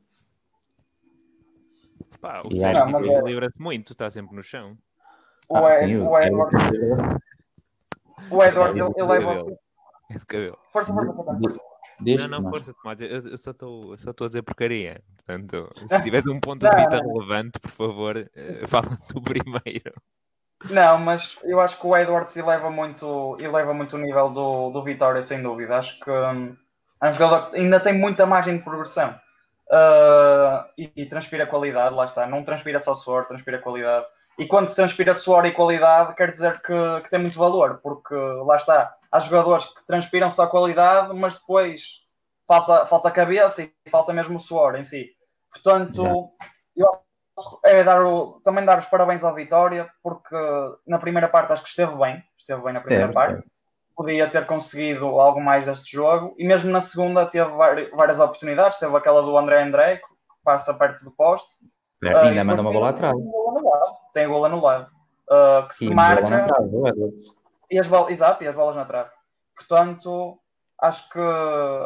[2.21, 3.19] Pá, o Sérgio é...
[3.19, 4.77] equilibra-se muito, está sempre no chão.
[5.49, 6.55] O, ah, sim, o, o Edward.
[8.31, 9.59] O Edward, ele, ele leva.
[10.11, 10.59] É de cabelo.
[10.71, 11.61] Força, força, força.
[11.99, 13.01] Deixa, não, não, força, Tomás.
[13.01, 15.03] Eu, eu só estou a dizer porcaria.
[15.16, 19.95] Portanto, se tiveres um ponto de vista relevante, por favor, uh, fala tu primeiro.
[20.71, 24.85] Não, mas eu acho que o Edwards eleva muito, eleva muito o nível do, do
[24.85, 25.79] Vitória, sem dúvida.
[25.79, 26.57] Acho que hum,
[27.02, 29.11] é um jogador que ainda tem muita margem de progressão
[29.70, 32.26] uh, e, e, transpira qualidade, lá está.
[32.26, 34.06] Não transpira só suor, transpira qualidade.
[34.38, 38.14] E quando se transpira suor e qualidade, quer dizer que, que tem muito valor, porque
[38.14, 38.94] lá está.
[39.11, 42.02] Há jogadores que transpiram só qualidade, mas depois
[42.46, 45.11] falta, falta cabeça e falta mesmo o suor em si.
[45.52, 46.30] Portanto,
[46.76, 47.06] eu
[47.64, 50.37] é dar o, também dar os parabéns ao Vitória, porque
[50.87, 53.46] na primeira parte acho que esteve bem, esteve bem na primeira parte.
[53.96, 57.50] Podia ter conseguido algo mais deste jogo, e mesmo na segunda teve
[57.94, 58.78] várias oportunidades.
[58.78, 60.06] Teve aquela do André André, que
[60.44, 61.64] passa perto do poste.
[62.04, 63.16] É, uh, ainda manda uma bola atrás.
[64.12, 64.90] Tem gol anulado.
[65.28, 66.46] Uh, que se marca.
[67.70, 69.11] e as bolas, exato, e as bolas na trave.
[69.56, 70.38] Portanto,
[70.80, 71.20] acho que,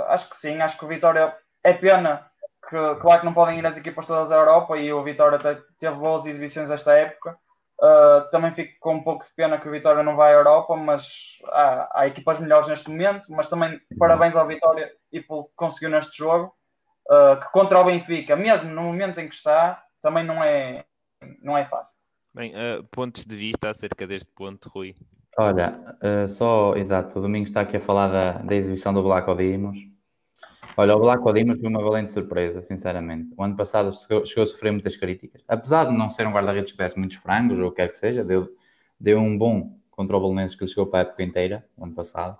[0.08, 2.26] acho que sim, acho que o Vitória é pena
[2.68, 5.38] que claro que não podem ir as equipas todas à Europa e o Vitória
[5.78, 7.36] teve boas exibições esta época.
[7.82, 10.76] Uh, também fico com um pouco de pena que o Vitória não vai à Europa,
[10.76, 13.26] mas há, há equipas melhores neste momento.
[13.30, 16.54] Mas também parabéns ao Vitória e pelo que conseguiu neste jogo,
[17.10, 20.84] uh, que contra o Benfica, mesmo no momento em que está, também não é,
[21.42, 21.96] não é fácil.
[22.34, 24.94] Bem, uh, pontos de vista acerca deste ponto, Rui?
[25.38, 25.96] Olha,
[26.28, 29.89] só, exato, o Domingo está aqui a falar da, da exibição do Black Odimos.
[30.80, 33.34] Olha, o Black Dimas foi uma valente surpresa, sinceramente.
[33.36, 35.42] O ano passado chegou, chegou, a sofrer muitas críticas.
[35.46, 37.98] Apesar de não ser um guarda-redes que desse muitos frangos, ou o que quer que
[37.98, 38.48] seja, deu,
[38.98, 42.38] deu um bom contra o que ele chegou para a época inteira, o ano passado.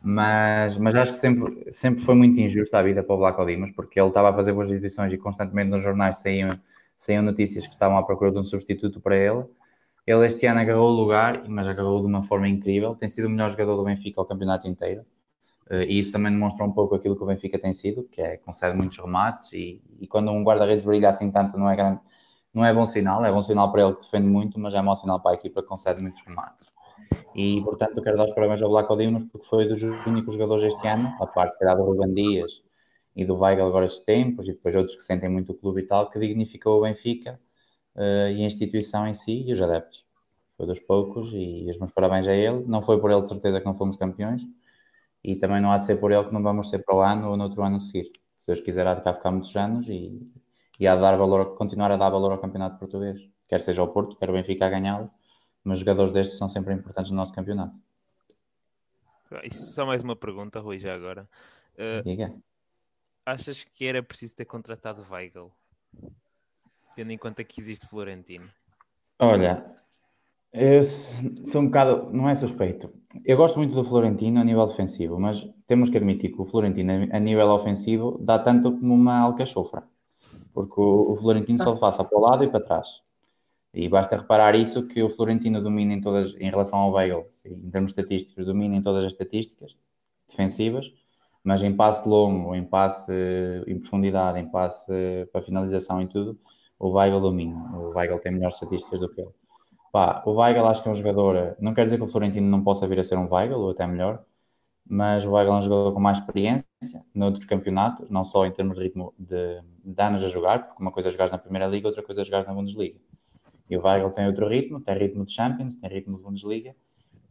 [0.00, 3.72] Mas, mas acho que sempre, sempre foi muito injusta a vida para o Black Dimas,
[3.72, 6.50] porque ele estava a fazer boas exibições e constantemente nos jornais saíam,
[6.96, 9.44] saíam notícias que estavam à procura de um substituto para ele.
[10.06, 12.94] Ele este ano agarrou o lugar, mas agarrou de uma forma incrível.
[12.94, 15.04] Tem sido o melhor jogador do Benfica ao campeonato inteiro.
[15.70, 18.36] Uh, e isso também demonstra um pouco aquilo que o Benfica tem sido, que é
[18.36, 22.00] concede muitos remates e, e quando um guarda-redes brilha assim tanto não é, grande,
[22.54, 24.94] não é bom sinal, é bom sinal para ele que defende muito, mas é mau
[24.94, 26.68] sinal para a equipa que concede muitos remates.
[27.34, 30.86] E portanto quero dar os parabéns ao Black Odinos porque foi dos únicos jogadores este
[30.86, 32.62] ano, a parte se calhar do Ruben Dias
[33.16, 35.86] e do Weigl agora estes tempos, e depois outros que sentem muito o clube e
[35.86, 37.40] tal, que dignificou o Benfica
[37.96, 40.04] uh, e a instituição em si e os adeptos.
[40.56, 42.64] Foi dos poucos e os meus parabéns a ele.
[42.66, 44.42] Não foi por ele de certeza que não fomos campeões,
[45.26, 47.30] e também não há de ser por ele que não vamos ser para o ano
[47.30, 48.12] ou no outro ano a seguir.
[48.36, 50.22] Se Deus quiser, há de cá ficar muitos anos e,
[50.78, 53.88] e há de dar valor, continuar a dar valor ao campeonato português, quer seja o
[53.88, 55.10] Porto, quer o Benfica a ganhá-lo,
[55.64, 57.74] mas jogadores destes são sempre importantes no nosso campeonato.
[59.42, 61.28] Isso só mais uma pergunta, Rui, já agora.
[61.74, 62.32] Uh, Diga.
[63.24, 65.50] Achas que era preciso ter contratado Weigl?
[66.94, 68.48] Tendo em conta que existe Florentino.
[69.18, 69.64] Olha,
[70.52, 72.90] eu sou um bocado, não é suspeito.
[73.24, 77.08] Eu gosto muito do Florentino a nível defensivo, mas temos que admitir que o Florentino
[77.12, 79.84] a nível ofensivo dá tanto como uma alcachofra,
[80.52, 83.02] porque o, Florentino só passa para o lado e para trás.
[83.74, 87.70] E basta reparar isso que o Florentino domina em todas, em relação ao Weigl, em
[87.70, 89.76] termos estatísticos, domina em todas as estatísticas
[90.28, 90.92] defensivas,
[91.44, 93.12] mas em passe longo, em passe
[93.66, 96.38] em profundidade, em passe para finalização e tudo,
[96.78, 97.76] o Weigl domina.
[97.78, 99.30] O Weigl tem melhores estatísticas do que ele.
[99.92, 101.56] Pá, o Weigl acho que é um jogador.
[101.60, 103.86] Não quer dizer que o Florentino não possa vir a ser um Weigl, ou até
[103.86, 104.24] melhor,
[104.88, 106.66] mas o Weigl é um jogador com mais experiência
[107.14, 110.92] noutros campeonatos, não só em termos de ritmo de, de anos a jogar, porque uma
[110.92, 112.98] coisa é jogar na Primeira Liga, outra coisa é jogar na Bundesliga.
[113.68, 116.74] E o Weigl tem outro ritmo, tem ritmo de Champions, tem ritmo de Bundesliga,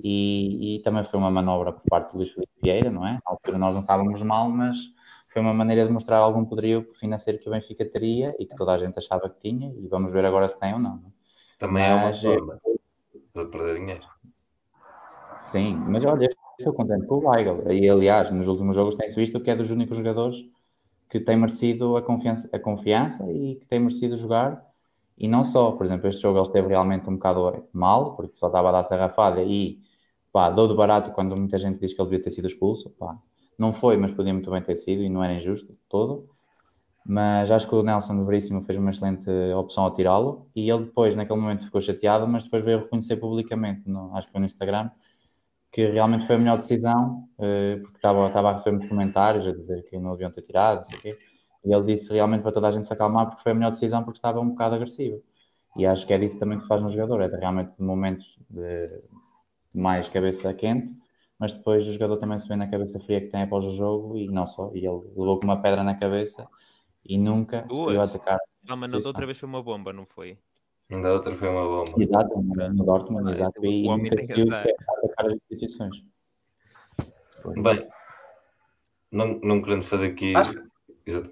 [0.04, 3.14] e, e também foi uma manobra por parte do Luís Felipe Vieira, não é?
[3.14, 4.78] Na altura nós não estávamos mal, mas
[5.32, 8.74] foi uma maneira de mostrar algum poderio financeiro que o Benfica teria e que toda
[8.74, 10.98] a gente achava que tinha, e vamos ver agora se tem ou não.
[10.98, 11.10] não?
[11.10, 11.25] É?
[11.58, 12.62] Também mas, é uma forma
[13.36, 14.06] de perder dinheiro.
[15.40, 17.72] Sim, mas olha, estou contente com o Weigl.
[17.72, 20.46] E aliás, nos últimos jogos tem-se visto que é dos únicos jogadores
[21.10, 24.66] que tem merecido a confiança, a confiança e que tem merecido jogar.
[25.18, 28.48] E não só, por exemplo, este jogo ele esteve realmente um bocado mal, porque só
[28.48, 29.80] estava a dar sarrafada e
[30.32, 32.90] pá, dou de barato quando muita gente diz que ele devia ter sido expulso.
[32.92, 33.18] Pá,
[33.58, 36.35] não foi, mas podia muito bem ter sido e não era injusto todo.
[37.08, 41.16] Mas acho que o Nelson Veríssimo fez uma excelente opção ao tirá-lo e ele depois,
[41.16, 44.90] naquele momento, ficou chateado, mas depois veio reconhecer publicamente, no, acho que foi no Instagram,
[45.72, 49.52] que realmente foi a melhor decisão, uh, porque estava, estava a receber muitos comentários a
[49.52, 51.18] dizer que não haviam ter tirado, não sei o quê,
[51.64, 54.04] e ele disse realmente para toda a gente se acalmar porque foi a melhor decisão
[54.04, 55.22] porque estava um bocado agressivo.
[55.78, 58.40] E acho que é disso também que se faz no jogador, é de realmente momentos
[58.50, 59.02] de
[59.74, 60.92] mais cabeça quente,
[61.38, 64.18] mas depois o jogador também se vê na cabeça fria que tem após o jogo
[64.18, 66.48] e não só, e ele levou com uma pedra na cabeça
[67.06, 68.40] e nunca veio atacar.
[68.68, 70.38] Não, mas não da outra vez foi uma bomba, não foi?
[70.90, 71.92] Ainda outra foi uma bomba.
[71.98, 73.66] Exato, no Dortmund, exato.
[73.66, 76.04] E nunca conseguiu atacar as instituições.
[77.58, 77.88] Bem,
[79.12, 80.36] não, não querendo fazer aqui.
[80.36, 80.54] Acho,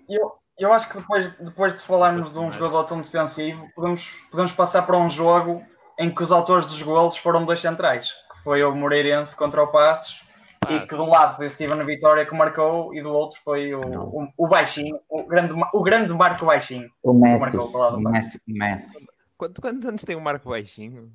[0.08, 4.52] eu, eu acho que depois, depois de falarmos de um jogador tão defensivo, podemos, podemos
[4.52, 5.64] passar para um jogo
[6.00, 9.68] em que os autores dos golos foram dois centrais, que foi o Moreirense contra o
[9.68, 10.22] Passos,
[10.70, 13.74] e que de um lado foi o Steven Vitória que marcou, e do outro foi
[13.74, 16.90] o, o, o, Baixinho, o grande, o grande Marco Baixinho.
[17.02, 17.58] O Messi.
[17.58, 19.08] O Messi, Messi.
[19.38, 21.12] Quantos, quantos anos tem o Marco Baixinho?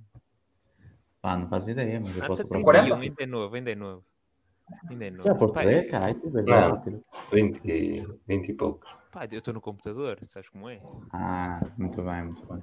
[1.21, 2.83] Pá, não faz ideia, mas eu ah, posso tá procurar.
[2.83, 4.05] Ainda é novo, ainda é novo.
[4.89, 5.23] Ainda é novo.
[5.25, 8.89] Já foste ver, caralho, tu não, 20, 20 e poucos.
[9.11, 10.81] Pá, eu estou no computador, sabes como é?
[11.13, 12.63] Ah, muito bem, muito bem.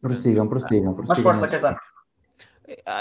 [0.00, 1.24] Prossigam, prossigam, prossigam.
[1.24, 1.78] Mas força, Caetano.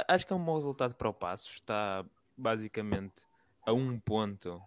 [0.07, 1.49] Acho que é um bom resultado para o Passo.
[1.49, 2.05] Está
[2.37, 3.23] basicamente
[3.65, 4.61] a um ponto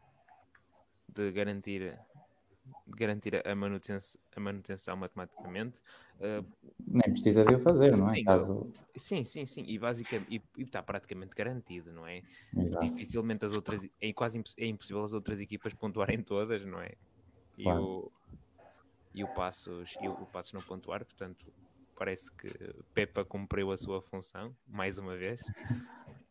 [1.08, 1.98] de garantir
[2.86, 5.80] garantir a manutenção, a manutenção matematicamente.
[6.16, 6.44] Uh,
[6.86, 8.14] Nem precisa de o fazer, não é?
[8.14, 8.72] Sim, Caso...
[8.96, 9.64] sim, sim, sim.
[9.66, 12.22] E, basicamente, e, está praticamente garantido, não é?
[12.56, 12.84] Exato.
[12.84, 16.92] Dificilmente as outras, é quase é impossível as outras equipas pontuarem todas, não é?
[17.56, 17.84] E, claro.
[17.84, 18.12] o,
[19.14, 21.52] e o Passos, e o, o Passos não pontuar, portanto,
[21.98, 22.48] parece que
[22.94, 25.42] Pepa cumpriu a sua função, mais uma vez.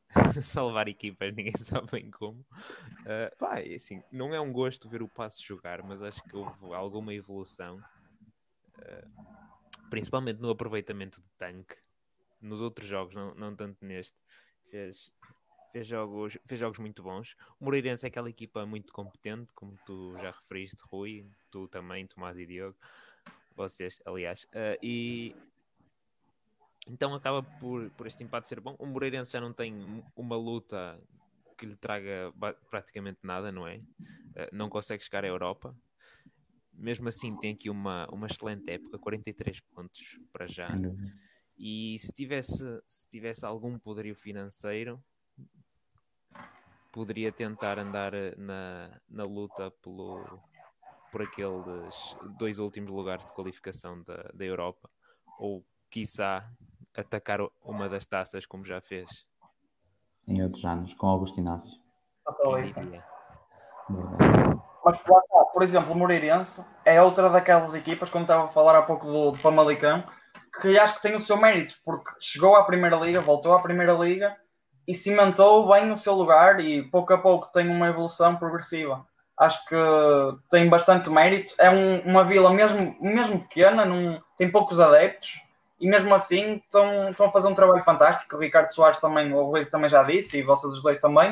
[0.41, 2.39] salvar equipas, ninguém sabe bem como.
[3.01, 6.73] Uh, pá, assim, não é um gosto ver o passo jogar, mas acho que houve
[6.73, 7.77] alguma evolução,
[8.77, 11.75] uh, principalmente no aproveitamento de tanque.
[12.41, 14.15] Nos outros jogos, não, não tanto neste,
[14.69, 15.11] fez,
[15.73, 17.35] fez, jogos, fez jogos muito bons.
[17.59, 22.37] O Moreirense é aquela equipa muito competente, como tu já referiste, Rui, tu também, Tomás
[22.37, 22.77] e Diogo,
[23.55, 25.35] vocês, aliás, uh, e
[26.89, 28.75] então acaba por, por este empate ser bom.
[28.79, 30.97] O Moreirense já não tem uma luta
[31.57, 32.33] que lhe traga
[32.69, 33.77] praticamente nada, não é?
[33.77, 35.75] Uh, não consegue chegar à Europa.
[36.73, 40.69] Mesmo assim, tem aqui uma, uma excelente época, 43 pontos para já.
[41.57, 45.03] E se tivesse, se tivesse algum poderio financeiro,
[46.91, 50.39] poderia tentar andar eh, na, na luta pelo,
[51.11, 54.89] por aqueles dois últimos lugares de qualificação da, da Europa.
[55.39, 56.47] Ou, quiçá,
[56.97, 59.25] atacar uma das taças como já fez.
[60.27, 61.79] Em outros anos, com Augusto Inácio.
[64.83, 64.97] Mas
[65.53, 69.31] por exemplo, o Moreirense é outra daquelas equipas, como estava a falar há pouco do,
[69.31, 70.03] do Famalicão,
[70.61, 73.93] que acho que tem o seu mérito, porque chegou à Primeira Liga, voltou à Primeira
[73.93, 74.35] Liga
[74.87, 79.05] e cimentou bem o seu lugar e pouco a pouco tem uma evolução progressiva.
[79.37, 79.75] Acho que
[80.49, 81.51] tem bastante mérito.
[81.59, 85.41] É um, uma vila mesmo, mesmo pequena, num, tem poucos adeptos,
[85.79, 88.35] e mesmo assim estão, estão a fazer um trabalho fantástico.
[88.35, 91.31] O Ricardo Soares também, o Rui também já disse, e vocês os dois também,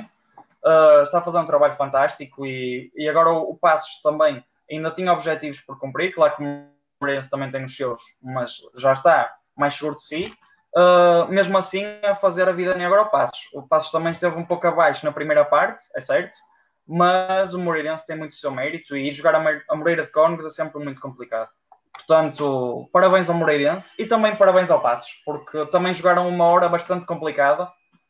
[0.63, 2.45] uh, está a fazer um trabalho fantástico.
[2.45, 6.65] E, e agora o, o Passos também ainda tinha objetivos por cumprir, claro que o
[7.01, 10.34] Moreirense também tem os seus, mas já está mais seguro de si.
[10.75, 13.49] Uh, mesmo assim, a fazer a vida negra ao Passos.
[13.53, 16.38] O Passos também esteve um pouco abaixo na primeira parte, é certo,
[16.86, 20.49] mas o Moreirense tem muito o seu mérito e jogar a Moreira de Cónegos é
[20.49, 21.49] sempre muito complicado.
[21.95, 27.05] Portanto, parabéns ao Moreirense e também parabéns ao Passos, porque também jogaram uma hora bastante
[27.05, 27.65] complicada.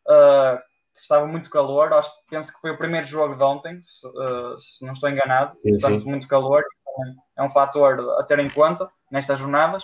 [0.08, 0.60] Uh,
[0.96, 4.60] estava muito calor, acho que penso que foi o primeiro jogo de ontem, se, uh,
[4.60, 5.56] se não estou enganado.
[5.62, 6.10] Sim, Portanto, sim.
[6.10, 6.64] muito calor,
[7.38, 9.84] é um fator a ter em conta nestas jornadas.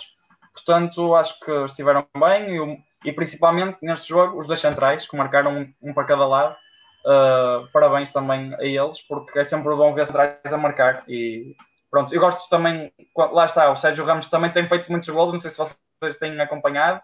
[0.52, 5.58] Portanto, acho que estiveram bem e, e principalmente neste jogo, os dois centrais, que marcaram
[5.58, 6.56] um, um para cada lado.
[7.04, 11.56] Uh, parabéns também a eles, porque é sempre bom ver centrais a marcar e
[11.92, 15.38] pronto, eu gosto também, lá está, o Sérgio Ramos também tem feito muitos gols, não
[15.38, 17.00] sei se vocês têm acompanhado,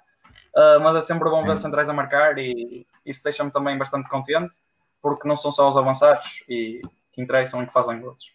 [0.56, 4.56] uh, mas é sempre bom ver centrais a marcar e isso deixa-me também bastante contente,
[5.02, 6.80] porque não são só os avançados e
[7.12, 8.32] que interessam e que fazem gols.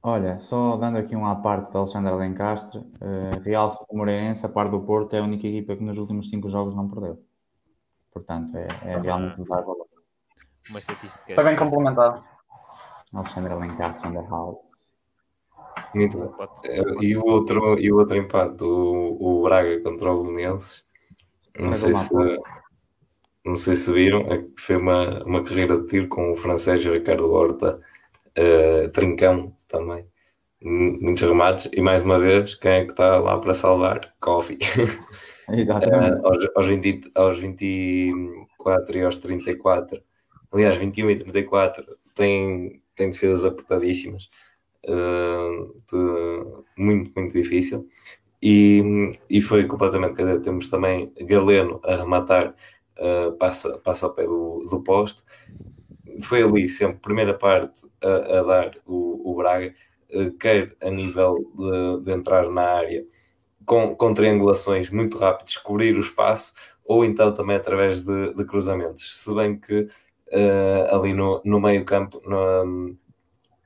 [0.00, 4.48] Olha, só dando aqui uma à parte de Alexandre Alencastre, uh, Real o Moreirense, a
[4.48, 7.20] par do Porto, é a única equipa que nos últimos cinco jogos não perdeu.
[8.12, 9.88] Portanto, é, é realmente dar valor.
[10.70, 11.24] Uma estatística.
[11.28, 12.22] Está bem complementado.
[13.12, 14.75] Alexandre Alencastre, Underhouse.
[15.94, 16.48] Muito bem.
[16.64, 20.84] É, e, o outro, e o outro empate, o, o Braga contra o Belenenses,
[21.58, 22.14] não sei se
[23.46, 27.30] não sei se viram, é foi uma, uma carreira de tiro com o francês Ricardo
[27.30, 27.80] Horta,
[28.36, 30.04] uh, Trincão também,
[30.60, 34.12] muitos remates, e mais uma vez, quem é que está lá para salvar?
[34.20, 34.58] Coffee.
[35.48, 36.20] Exatamente.
[36.20, 40.02] uh, aos, aos, 20, aos 24 e aos 34,
[40.50, 41.84] aliás, 21 e 34,
[42.16, 44.28] tem, tem defesas apertadíssimas,
[44.84, 46.44] de,
[46.76, 47.88] muito, muito difícil.
[48.42, 52.54] E, e foi completamente, quer dizer, temos também Galeno a rematar,
[52.98, 55.22] uh, passa, passa ao pé do, do poste.
[56.22, 59.74] Foi ali sempre, primeira parte, a, a dar o, o Braga,
[60.12, 63.04] uh, quer a nível de, de entrar na área,
[63.64, 66.52] com, com triangulações muito rápidas, descobrir o espaço,
[66.84, 69.24] ou então também através de, de cruzamentos.
[69.24, 72.96] Se bem que uh, ali no, no meio campo, no,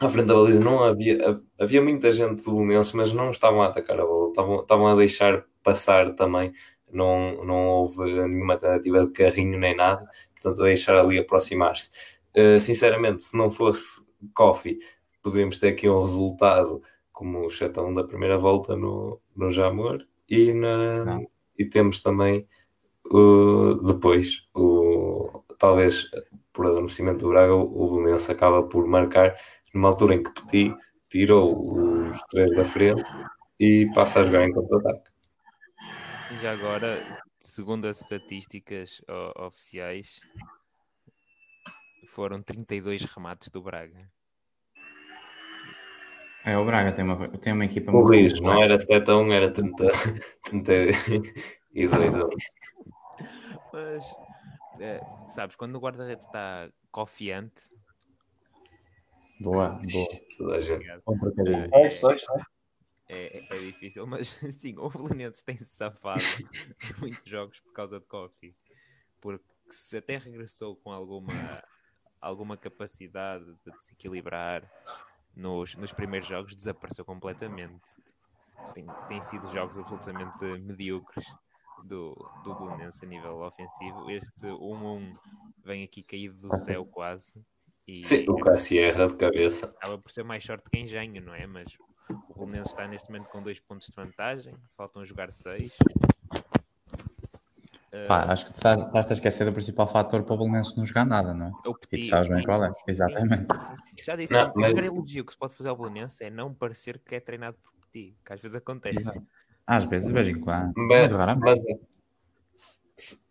[0.01, 3.67] à frente da baliza, não havia, havia muita gente do Belenenses, mas não estavam a
[3.67, 6.53] atacar a bola, estavam, estavam a deixar passar também.
[6.91, 11.91] Não, não houve nenhuma tentativa de carrinho nem nada, portanto, a deixar ali aproximar-se.
[12.37, 14.03] Uh, sinceramente, se não fosse
[14.35, 14.79] Coffee,
[15.23, 16.83] poderíamos ter aqui um resultado
[17.13, 21.21] como o chatão da primeira volta no, no Jamor e, na,
[21.59, 22.47] e temos também
[23.13, 26.07] uh, depois o, talvez
[26.53, 29.35] por adormecimento do Braga o Belenense acaba por marcar
[29.75, 30.77] numa altura em que Petit
[31.09, 33.03] tirou os três da frente
[33.59, 35.11] e passa a jogar em contra-ataque.
[36.41, 39.03] Já agora, segundo as estatísticas
[39.37, 40.21] oficiais,
[42.07, 43.99] foram 32 remates do Braga.
[46.47, 48.07] É, o Braga tem uma, tem uma equipa muito.
[48.07, 49.85] Corrijo, não era 7 a 1, era 30,
[50.45, 52.29] 32 a 1.
[53.73, 54.15] Mas,
[54.81, 57.69] é, sabes, quando o guarda-redes está confiante.
[59.41, 59.81] Boa, boa.
[60.37, 60.87] Toda a gente.
[60.87, 61.01] É,
[63.09, 66.21] é, é, é, difícil, mas sim, o Belenenses tem-se safado
[67.01, 68.55] muitos jogos por causa de Coffee.
[69.21, 71.65] Porque se até regressou com alguma,
[72.21, 74.71] alguma capacidade de desequilibrar
[75.35, 77.97] nos, nos primeiros jogos desapareceu completamente.
[78.75, 81.27] Tem, tem sido jogos absolutamente medíocres
[81.85, 82.15] do,
[82.45, 84.11] do Belenense a nível ofensivo.
[84.11, 85.17] Este 1-1
[85.65, 87.43] vem aqui caído do céu quase.
[87.91, 89.67] E, Sim, o Cassierra de cabeça.
[89.67, 91.45] Acaba por ser mais sorte que engenho, não é?
[91.45, 91.77] Mas
[92.29, 95.77] o Belenense está neste momento com dois pontos de vantagem, faltam jogar seis.
[98.07, 101.05] Pá, acho que estás, estás a esquecer do principal fator para o Belenenses não jogar
[101.05, 101.69] nada, não é?
[101.69, 103.47] O Petit, e sabes bem qual é, exatamente.
[104.01, 104.87] Já disse, não, o primeiro mas...
[104.87, 108.17] elogio que se pode fazer ao Belenenses é não parecer que é treinado por Petit,
[108.25, 108.99] que às vezes acontece.
[108.99, 109.27] Exato.
[109.67, 110.75] Às vezes, de vez em quando.
[110.77, 111.11] Mas,
[111.41, 111.59] mas,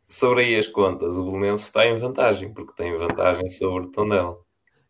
[0.06, 4.49] sobre aí as contas, o Belenenses está em vantagem, porque tem vantagem sobre o Tondela.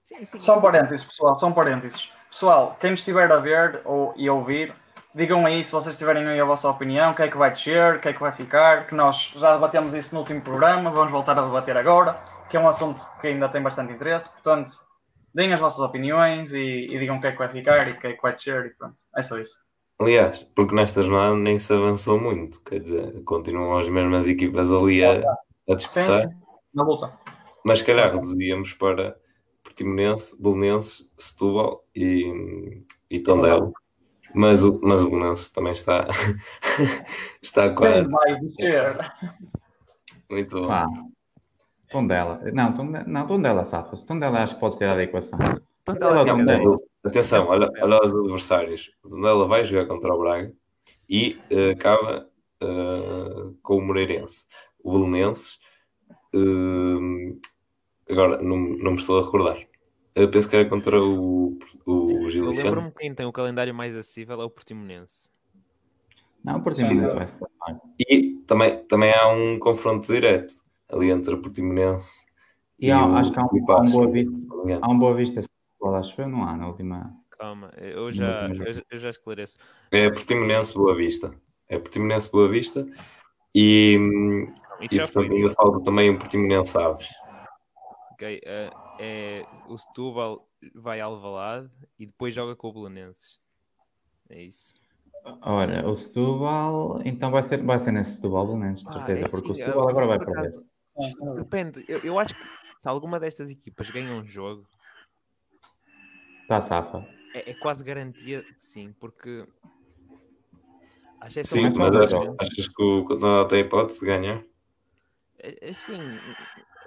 [0.10, 0.40] Sim, sim.
[0.40, 2.12] São parênteses, pessoal, são parênteses.
[2.32, 4.74] Pessoal, quem estiver a ver ou, e ouvir,
[5.14, 7.96] Digam aí se vocês tiverem aí a vossa opinião, o que é que vai descer,
[7.96, 11.12] o que é que vai ficar, que nós já debatemos isso no último programa, vamos
[11.12, 14.72] voltar a debater agora, que é um assunto que ainda tem bastante interesse, portanto,
[15.34, 18.00] deem as vossas opiniões e, e digam o que é que vai ficar e o
[18.00, 19.56] que é que vai descer e pronto, é só isso.
[20.00, 25.04] Aliás, porque nesta jornada nem se avançou muito, quer dizer, continuam as mesmas equipas ali
[25.04, 25.24] a,
[25.70, 26.24] a disputar.
[26.24, 26.36] Sim, sim.
[26.74, 27.12] Na luta.
[27.66, 29.16] Mas se calhar reduzíamos para
[29.70, 33.72] Portimonense, Belenenses, Setúbal e, e Tondela.
[34.34, 36.08] Mas o, mas o Belenenses também está,
[37.42, 38.10] está quase.
[38.10, 39.12] Vai descer?
[40.30, 40.72] Muito bom.
[40.72, 40.88] Ah,
[41.90, 42.42] Tondela.
[42.52, 44.06] Não, Tondela, não, Tondela safa-se.
[44.06, 45.40] Tondela acho que pode tirar da equação.
[45.86, 46.78] Tondela, não, Tondela.
[47.04, 48.92] Atenção, olha, olha os adversários.
[49.04, 50.52] O Tondela vai jogar contra o Braga
[51.08, 52.28] e uh, acaba
[52.64, 54.46] uh, com o Moreirense.
[54.84, 55.60] O Belenenses,
[56.34, 57.40] uh,
[58.10, 59.58] agora não, não me estou a recordar.
[60.16, 63.96] Eu penso que era contra o, o Gil Eu lembro-me quem tem o calendário mais
[63.96, 65.30] acessível é o Portimonense.
[66.44, 67.48] Não, o Portimonense vai ser.
[68.00, 70.56] E também, também há um confronto direto
[70.90, 72.26] ali entre o Portimonense
[72.80, 74.48] e, e há, o, acho que há um, há um Boa Vista.
[74.82, 75.42] Há um Boa Vista,
[75.96, 77.14] acho que não há na última.
[77.30, 79.58] Calma, eu já, eu, eu já esclareço.
[79.92, 81.34] É Portimonense Boa Vista.
[81.68, 82.86] É Portimonense Boa Vista
[83.54, 83.98] e,
[84.82, 87.08] e, e portanto ainda falta também um Portimonense Aves.
[88.20, 90.46] Ok, uh, é o Setúbal
[90.76, 93.40] vai ao Alvalade e depois joga com o Belenenses.
[94.30, 94.76] É isso.
[95.42, 99.26] Olha, o Setúbal, então vai ser, vai ser nesse Setúbal Belenenses, de ah, certeza, ah,
[99.26, 100.52] é porque sim, o Setúbal eu, agora vai para ver.
[101.38, 102.44] Depende, eu, eu acho que
[102.78, 104.68] se alguma destas equipas ganha um jogo,
[106.42, 107.08] está safa.
[107.34, 109.48] É, é, quase garantia, sim, porque
[111.22, 114.44] acho sim, mas achas que o Cotão tem hipótese de ganhar?
[115.38, 116.02] É, assim,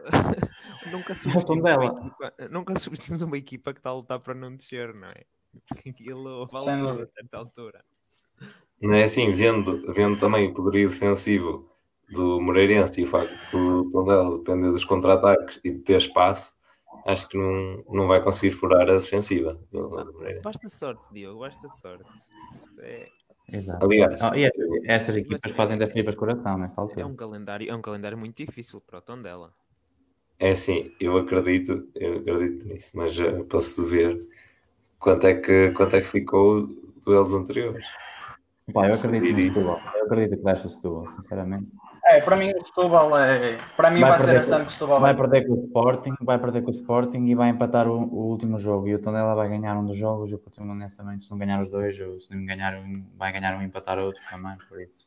[0.90, 4.94] nunca, subestimos uma equipa, nunca subestimos uma equipa que está a lutar para não descer,
[4.94, 5.24] não é?
[5.68, 7.84] Porque aquilo vale a certa altura.
[8.80, 11.70] Não é assim, vendo, vendo também o poderio defensivo
[12.10, 16.54] do Moreirense e o facto do Tondela depender dos contra-ataques e de ter espaço,
[17.06, 19.58] acho que não, não vai conseguir furar a defensiva.
[20.42, 22.04] Basta sorte, Diogo, basta sorte.
[22.80, 23.08] É...
[23.52, 23.84] Exato.
[23.84, 24.50] Aliás, oh, e
[24.86, 27.02] estas equipas fazem das tripas coração nesta altura.
[27.02, 29.52] É um calendário, é um calendário muito difícil para o tom dela.
[30.42, 34.18] É sim, eu acredito, eu acredito nisso, mas uh, posso ver
[34.98, 36.66] quanto é que, quanto é que ficou
[37.06, 37.86] duelos anteriores.
[38.74, 39.80] Pá, eu acredito no Setúbal.
[39.94, 41.68] Eu acredito que deixa o Setúbal, sinceramente.
[42.06, 43.56] É, para mim o Setúbal é.
[43.76, 45.16] Para mim vai, vai ser o Setúbal vai.
[45.16, 48.58] perder com o Sporting, vai perder com o Sporting e vai empatar o, o último
[48.58, 48.88] jogo.
[48.88, 51.62] E o Tondela vai ganhar um dos jogos e o Portimonense também, se não ganhar
[51.62, 54.80] os dois, ou se não ganhar um, vai ganhar um e empatar outro também, por
[54.80, 55.06] isso.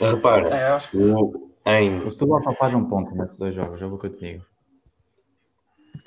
[0.00, 2.04] Repara, é, o, em...
[2.04, 4.46] o Setúbal só faz um ponto nesses dois jogos, é o que eu te digo.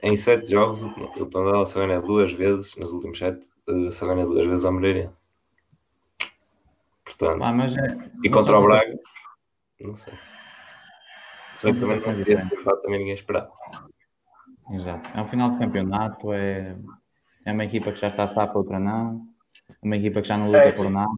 [0.01, 4.25] Em sete jogos, o Tondela só ganha duas vezes, nos últimos sete, eh, só ganha
[4.25, 5.23] duas vezes a Moreirense.
[7.05, 8.99] Portanto, ah, mas é, e contra o Braga,
[9.79, 10.13] não sei.
[11.57, 13.51] Sei que também, não, esse também ninguém esperava.
[14.71, 15.09] Exato.
[15.15, 16.75] É um final de campeonato, é,
[17.45, 19.25] é uma equipa que já está a sapa, outra não.
[19.81, 21.11] Uma equipa que já não luta é, por nada.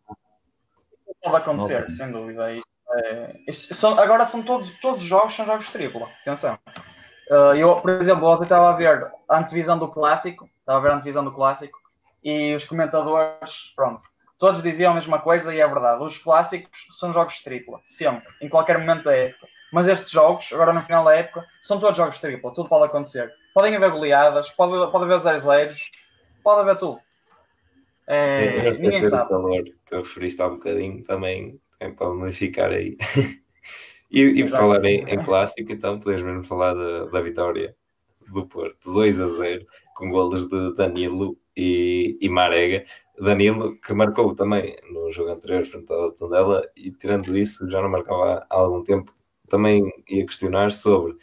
[1.23, 1.91] Pode acontecer, Outra.
[1.91, 2.61] sem dúvida.
[2.97, 6.09] É, são, agora são todos, todos os jogos são jogos tripla.
[6.21, 6.57] Atenção.
[7.29, 10.91] Uh, eu, por exemplo, ontem estava a ver a antevisão do clássico, estava a ver
[10.91, 11.79] a antevisão do clássico
[12.23, 14.03] e os comentadores, pronto,
[14.37, 16.03] todos diziam a mesma coisa e é verdade.
[16.03, 19.47] Os clássicos são jogos tripla, sempre, em qualquer momento da época.
[19.71, 23.33] Mas estes jogos, agora no final da época, são todos jogos tripla, tudo pode acontecer.
[23.53, 25.91] Podem haver goleadas, pode, pode haver 0 zeros,
[26.43, 26.99] pode haver tudo.
[28.07, 29.33] É, ninguém sabe.
[29.33, 32.97] O valor que eu referiste há um bocadinho também, também pode modificar aí.
[34.11, 37.75] e, e por falar em, em, clássico, então podemos mesmo falar da, da vitória
[38.31, 39.65] do Porto, 2 a 0,
[39.95, 42.85] com golos de Danilo e, e Marega.
[43.19, 47.89] Danilo, que marcou também no jogo anterior frente ao Tondela, e tirando isso, já não
[47.89, 49.13] marcava há algum tempo.
[49.47, 51.15] Também ia questionar sobre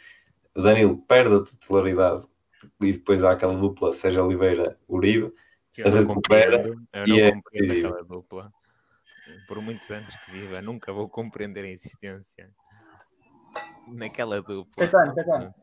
[0.55, 2.25] Danilo perde a titularidade
[2.81, 5.33] e depois há aquela dupla, seja Oliveira-Uribe,
[5.83, 6.75] a recupera
[7.07, 8.05] e é decisiva.
[9.47, 12.49] Por muitos anos que viva, nunca vou compreender a insistência
[13.87, 14.73] naquela dupla.
[14.77, 15.53] Caetano, Caetano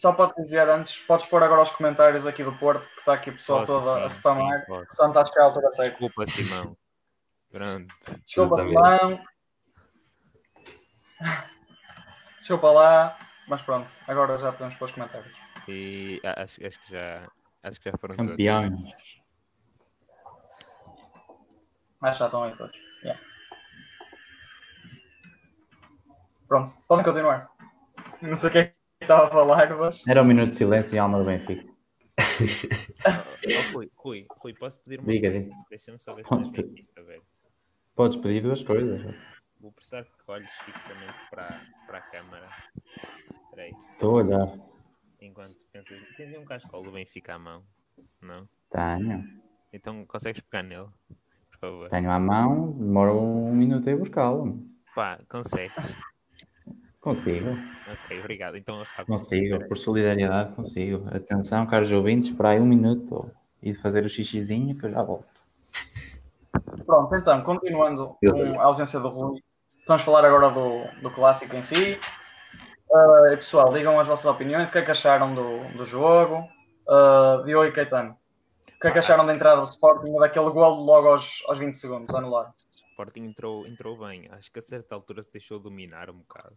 [0.00, 3.12] só para te dizer antes, podes pôr agora os comentários aqui do Porto, que está
[3.12, 4.60] aqui o pessoal posso, todo a spamar.
[4.60, 5.90] Sim, Portanto, acho que é a altura certa.
[5.90, 6.76] Desculpa, Simão.
[7.50, 7.94] Pronto.
[8.24, 9.20] Desculpa, Simão.
[12.38, 15.36] Desculpa lá, mas pronto, agora já podemos pôr os comentários.
[15.68, 17.30] E acho, acho que já
[17.62, 19.19] acho que já foram campeões.
[22.00, 22.76] Mas já estão aí todos.
[23.02, 23.20] Yeah.
[26.48, 27.50] Pronto, podem continuar.
[28.22, 28.70] Não sei o que é
[29.00, 30.06] estava a falar, mas.
[30.06, 31.64] Era um minuto de silêncio e alma do Benfica.
[32.20, 35.50] oh, Rui, Rui, Rui, posso pedir uma diga, coisa?
[35.68, 36.88] Deixa-me só ver se Podes, pedir.
[36.96, 37.26] aberto.
[37.94, 39.14] Podes pedir duas coisas.
[39.60, 42.48] Vou precisar que olhes fixamente para, para a câmara.
[43.50, 44.58] Espera Estou a olhar.
[45.20, 45.98] Enquanto pensas.
[46.16, 47.64] Tens aí um cascol do Benfica à mão?
[48.22, 48.48] Não?
[48.70, 49.24] Tenho.
[49.72, 50.88] Então consegues pegar nele?
[51.60, 51.88] Por favor.
[51.90, 54.58] Tenho à mão, demora um minuto a buscá-lo.
[54.94, 55.98] Pá, consegues.
[57.00, 57.50] Consigo.
[57.90, 58.56] Ok, obrigado.
[58.56, 61.06] Então, consigo, por solidariedade, consigo.
[61.14, 63.30] Atenção, caros ouvintes, para aí um minuto
[63.62, 65.40] e de fazer o xixizinho que eu já volto.
[66.84, 69.40] Pronto, então, continuando com a ausência do Rui,
[69.86, 71.98] vamos falar agora do, do clássico em si.
[72.90, 76.48] Uh, pessoal, digam as vossas opiniões, o que é que acharam do, do jogo?
[76.88, 78.16] Uh, Diogo e Caetano,
[78.80, 82.14] que é que acharam da entrada do Sporting daquele gol logo aos, aos 20 segundos,
[82.14, 82.48] anulado?
[82.48, 86.56] O Sporting entrou, entrou bem, acho que a certa altura se deixou dominar um bocado.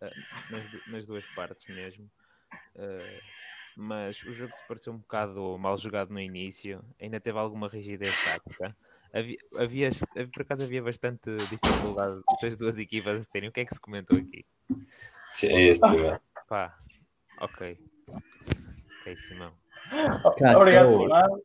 [0.00, 0.12] Eh,
[0.50, 2.10] nas, nas, duas partes mesmo.
[2.74, 3.20] Uh,
[3.76, 8.14] mas o jogo se pareceu um bocado mal jogado no início, ainda teve alguma rigidez
[8.24, 8.76] tática.
[9.12, 9.90] Havia, havia,
[10.32, 13.48] por acaso havia bastante dificuldade das duas equipas a serem.
[13.48, 14.44] O que é que se comentou aqui?
[15.44, 16.20] É Simão.
[16.48, 16.76] Pá,
[17.38, 17.78] ok.
[19.00, 19.65] Ok, Simão.
[20.56, 21.40] Obrigado, Simão.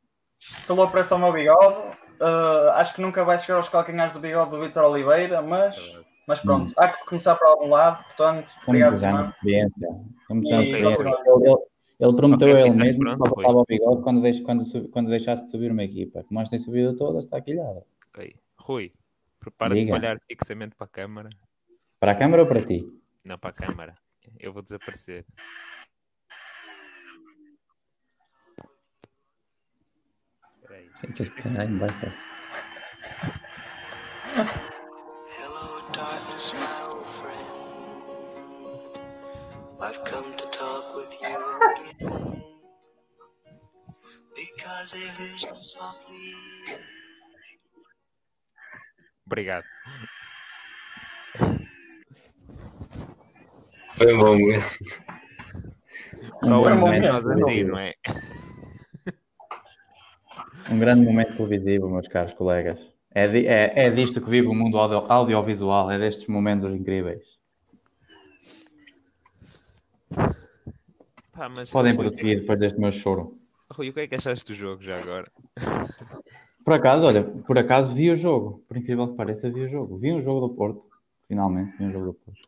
[0.68, 1.98] Pela pressão ao meu bigode.
[2.20, 6.12] Uh, acho que nunca vai chegar aos calcanhares do bigode do Vitor Oliveira, mas é
[6.28, 6.74] mas pronto, hum.
[6.78, 9.30] há que se começar por algum lado, portanto, obrigado, Simão.
[9.30, 9.88] experiência.
[10.62, 11.02] experiência.
[11.02, 11.56] Ele,
[12.00, 15.10] ele prometeu okay, a ele mesmo que só faltava o bigode quando, deix, quando, quando
[15.10, 16.24] deixasse de subir uma equipa.
[16.24, 17.84] Como esta tem subido todas, está quilhada.
[18.14, 18.36] Okay.
[18.58, 18.94] Rui,
[19.40, 21.30] prepara-te para olhar fixamente para a câmara.
[22.00, 22.88] Para a câmara ou para ti?
[23.26, 23.96] Não, para a câmara.
[24.40, 25.26] Eu vou desaparecer.
[31.04, 31.24] Espera aí.
[31.24, 31.90] Este caralho vai
[35.94, 37.48] darkness, my old friend.
[39.82, 41.38] I've come to talk with you
[41.72, 42.44] again.
[44.36, 46.36] Because a vision softly.
[49.26, 49.64] Obrigado.
[53.94, 54.78] Foi bom mesmo.
[56.44, 57.94] Um grande momento televisivo, não é?
[60.72, 62.80] Um grande momento televisivo, meus caros colegas.
[63.14, 67.24] É, di é, é disto que vive o mundo audio audiovisual, é destes momentos incríveis.
[71.34, 73.38] Pá, Podem prosseguir depois deste meu choro.
[73.70, 75.30] Rui, o que é que achaste do jogo já agora?
[76.64, 78.64] Por acaso, olha, por acaso vi o jogo.
[78.68, 79.98] Por incrível que pareça, vi o jogo.
[79.98, 80.84] Vi um jogo do Porto.
[81.28, 82.40] Finalmente, vi um jogo do Porto.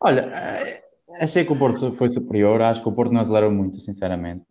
[0.00, 0.84] Olha, eh,
[1.20, 2.62] achei que o Porto foi superior.
[2.62, 4.46] Acho que o Porto não acelerou muito, sinceramente.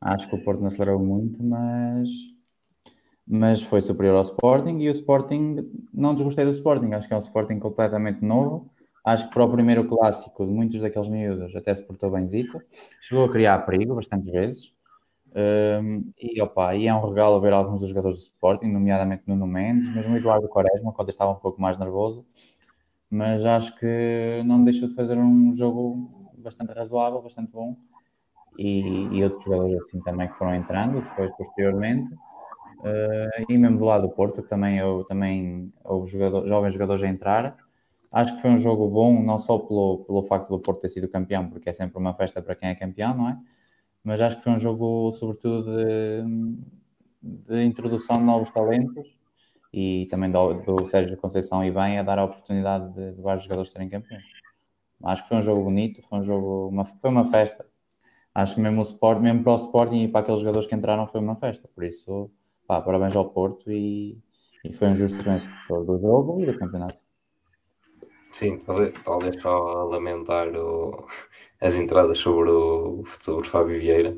[0.00, 2.08] Acho que o Porto não acelerou muito, mas
[3.30, 7.16] mas foi superior ao Sporting e o Sporting, não desgostei do Sporting, acho que é
[7.16, 8.70] um Sporting completamente novo.
[9.04, 12.60] Acho que para o primeiro clássico de muitos daqueles miúdos até se portou benzito,
[13.00, 14.72] chegou a criar perigo bastantes vezes.
[15.34, 19.46] Um, e, opa, e é um regalo ver alguns dos jogadores do Sporting, nomeadamente Nuno
[19.46, 22.24] Mendes, mesmo Eduardo Quaresma, quando estava um pouco mais nervoso.
[23.10, 27.76] Mas acho que não deixou de fazer um jogo bastante razoável, bastante bom.
[28.58, 28.80] E,
[29.16, 32.12] e outros jogadores assim também que foram entrando depois, posteriormente.
[32.80, 37.02] Uh, e mesmo do lado do Porto, que também, eu, também houve jogador, jovens jogadores
[37.02, 37.56] a entrar.
[38.10, 41.08] Acho que foi um jogo bom, não só pelo, pelo facto do Porto ter sido
[41.08, 43.38] campeão, porque é sempre uma festa para quem é campeão, não é?
[44.02, 46.24] Mas acho que foi um jogo, sobretudo, de,
[47.22, 49.18] de introdução de novos talentos
[49.72, 53.44] e também do, do Sérgio Conceição e bem a dar a oportunidade de, de, vários
[53.44, 54.24] jogadores serem campeões.
[55.04, 57.66] Acho que foi um jogo bonito, foi um jogo, uma, foi uma festa.
[58.38, 61.08] Acho que mesmo, o Sport, mesmo para o Sporting e para aqueles jogadores que entraram
[61.08, 61.68] foi uma festa.
[61.74, 62.30] Por isso,
[62.68, 64.16] pá, parabéns ao Porto e,
[64.64, 67.02] e foi um justo vencedor do jogo e do campeonato.
[68.30, 71.04] Sim, talvez, só lamentar o,
[71.60, 74.16] as entradas sobre o, sobre Fábio Vieira,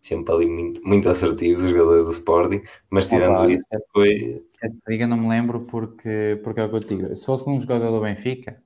[0.00, 4.46] sempre ali muito, muito assertivos os jogadores do Sporting, mas tirando Opa, isso, foi.
[4.88, 7.16] Diga, não me lembro porque, porque é o que eu digo.
[7.16, 8.62] Se fosse um jogador do Benfica,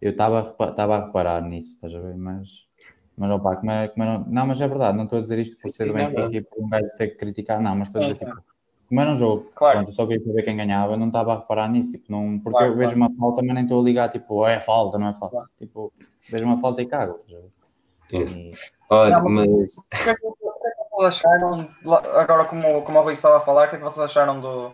[0.00, 2.16] eu estava a reparar nisso, estás a ver?
[2.16, 2.68] Mas,
[3.20, 5.60] mas opa, como é, como é, não, mas é verdade, não estou a dizer isto
[5.60, 8.08] por ser do Benfica e por um gajo ter que criticar, não, mas estou a
[8.08, 8.42] dizer tipo
[8.88, 9.78] como era um jogo, claro.
[9.78, 12.72] pronto, só queria saber quem ganhava, não estava a reparar nisso, tipo, não, porque claro,
[12.72, 13.12] eu vejo claro.
[13.12, 15.36] uma falta, mas nem estou a ligar, tipo, é falta, não é falta.
[15.36, 15.50] Claro.
[15.56, 15.92] Tipo,
[16.28, 17.20] vejo uma falta e cago.
[18.10, 18.36] Isso.
[18.36, 18.50] E...
[18.90, 19.46] Olha, mas.
[19.46, 21.68] O que é que vocês acharam,
[22.16, 24.72] agora como, como o Rui estava a falar, o que é que vocês acharam do,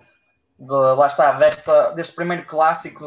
[0.59, 3.05] de, lá está, desta, deste primeiro clássico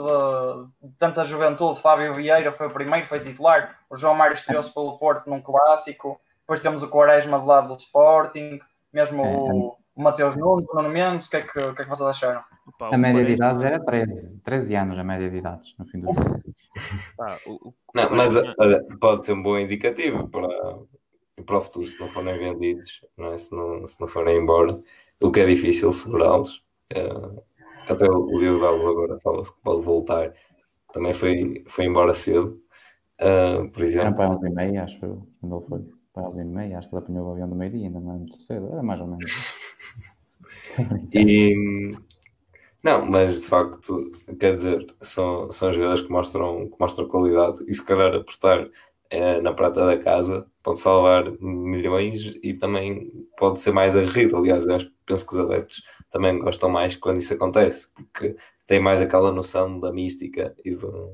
[0.81, 1.81] de, de tanta juventude?
[1.81, 6.19] Fábio Vieira foi o primeiro, foi titular, o João Mário estreou-se pelo Porto num clássico,
[6.41, 8.59] depois temos o Quaresma do lado do Sporting,
[8.93, 11.81] mesmo é, o o Mateus Nunes, o Nuno Mendes, o que, é que, o que
[11.81, 12.41] é que vocês acharam?
[12.79, 16.13] a média de idades era 13, 13 anos a média de idades, no fim do
[16.13, 17.75] jogo.
[17.93, 20.47] não, mas olha, pode ser um bom indicativo para,
[21.45, 23.37] para o futuro, se não forem vendidos, não é?
[23.37, 24.79] se, não, se não forem embora,
[25.21, 26.63] o que é difícil segurá-los.
[26.93, 27.07] É,
[27.91, 30.33] até o Leo Galo agora fala-se que pode voltar,
[30.93, 32.61] também foi, foi embora cedo,
[33.21, 34.07] uh, por exemplo.
[34.07, 35.99] Era para 11 e meia, acho eu, quando ele foi.
[36.13, 38.17] Para 11 e meia, acho que ele apanhou o avião do meio-dia, ainda não é
[38.17, 39.31] muito cedo, era mais ou menos.
[41.13, 41.93] E,
[42.83, 44.09] não, mas de facto,
[44.39, 48.67] quer dizer, são, são jogadores que mostram, que mostram qualidade e se calhar apostar
[49.09, 54.37] é, na prata da casa pode salvar milhões e também pode ser mais aguerrido.
[54.37, 58.35] Aliás, eu penso que os adeptos também gostam mais quando isso acontece, porque
[58.65, 61.11] tem mais aquela noção da mística e do,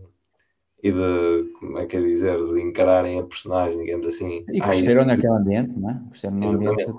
[0.83, 4.45] e de, como é que é dizer, de encararem a personagem, digamos assim.
[4.49, 6.01] E cresceram Ai, naquele ambiente, não é?
[6.09, 6.91] Cresceram no ambiente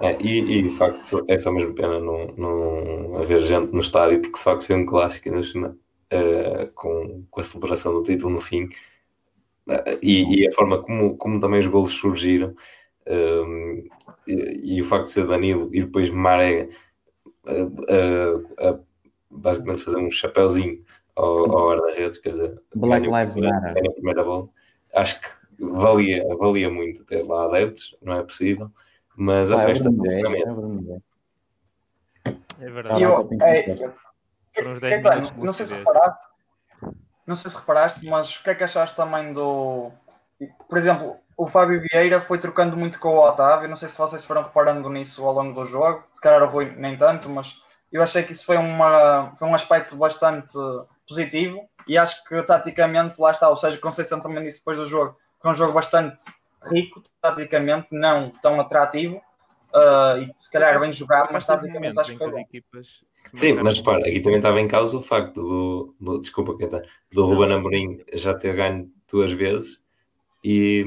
[0.00, 4.20] é, e, e, de facto é só mesmo pena não, não haver gente no estádio,
[4.20, 8.64] porque de facto foi um clássico uh, com, com a celebração do título no fim
[9.68, 12.54] uh, e, e, a forma como, como também os golos surgiram
[13.10, 13.90] uh,
[14.26, 16.68] e, e, o facto de ser Danilo e depois Maré
[19.30, 20.84] basicamente fazer um chapéuzinho
[21.14, 23.88] ao, ao guarda-redes, quer dizer, Black Lives Matter.
[23.88, 24.48] a primeira bola.
[24.94, 28.70] Acho que valia, valia muito ter lá adeptos, não é possível.
[29.16, 30.20] Mas a ah, festa é,
[32.60, 33.02] é verdade.
[33.02, 33.76] Eu, é,
[35.36, 36.28] não sei se reparaste,
[37.26, 39.90] não sei se reparaste, mas o que é que achaste também do.
[40.68, 43.66] Por exemplo, o Fábio Vieira foi trocando muito com o Otávio.
[43.66, 46.04] Não sei se vocês foram reparando nisso ao longo do jogo.
[46.12, 47.56] Se calhar o Rui nem tanto, mas
[47.90, 50.52] eu achei que isso foi, uma, foi um aspecto bastante
[51.08, 51.62] positivo.
[51.88, 55.52] E acho que taticamente, lá está, ou seja, Conceição também disse depois do jogo, foi
[55.52, 56.22] um jogo bastante
[56.70, 59.16] rico, taticamente, não tão atrativo.
[59.74, 63.00] Uh, e se calhar bem jogado, mas taticamente acho que foi equipas
[63.32, 66.52] Sim, mas repara, aqui também estava em causa o facto do, do desculpa,
[67.12, 69.80] do Ruben Amorim já ter ganho duas vezes
[70.42, 70.84] e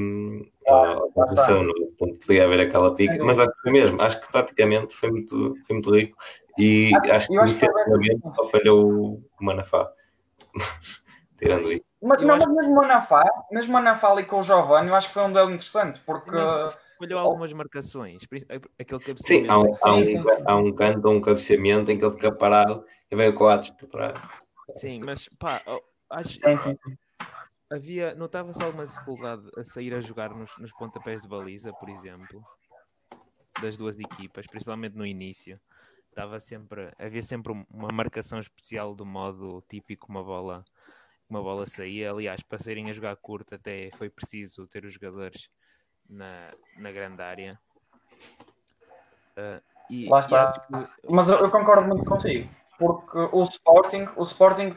[0.68, 4.22] ah, a posição, não, portanto podia haver aquela pica, Sim, mas acho que mesmo, acho
[4.22, 6.18] que taticamente foi muito, foi muito rico
[6.58, 9.92] e acho, acho que defensivamente só falhou o Manafá,
[11.38, 11.86] tirando isso.
[12.02, 15.08] Mas, não, mas mesmo o Manafá, mesmo o Manafá ali com o Giovanni, eu acho
[15.08, 16.36] que foi um duelo interessante, porque.
[17.00, 18.22] Falhou algumas marcações.
[18.80, 20.44] Aquele sim, há um, há, um, sim, sim.
[20.46, 23.88] há um canto, um cabeceamento em que ele fica parado e vem o Coates por
[23.88, 24.20] trás.
[24.76, 25.62] Sim, mas pá,
[26.10, 26.98] acho sim, sim, sim.
[27.74, 32.44] Havia, notava-se alguma dificuldade a sair a jogar nos, nos pontapés de baliza, por exemplo,
[33.62, 35.60] das duas equipas, principalmente no início.
[36.10, 40.64] Estava sempre, havia sempre uma marcação especial do modo típico, uma bola,
[41.28, 42.12] uma bola saía.
[42.12, 45.50] Aliás, para saírem a jogar curto, até foi preciso ter os jogadores
[46.08, 47.60] na, na grande área.
[49.36, 50.52] Uh, e, Lá está.
[50.52, 51.12] Que...
[51.12, 52.48] Mas eu, eu, concordo muito contigo,
[52.78, 54.76] porque o Sporting, o Sporting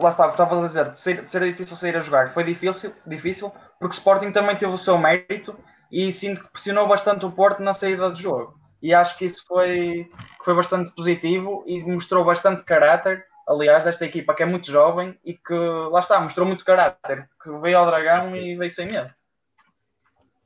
[0.00, 2.32] lá está, estava a dizer, de ser, de ser difícil sair a jogar.
[2.32, 5.58] Foi difícil, difícil, porque o Sporting também teve o seu mérito
[5.90, 8.54] e sinto que pressionou bastante o Porto na saída do jogo.
[8.80, 10.08] E acho que isso foi,
[10.44, 15.34] foi bastante positivo e mostrou bastante caráter, aliás, desta equipa que é muito jovem e
[15.34, 19.10] que, lá está, mostrou muito caráter, que veio ao Dragão e veio sem medo.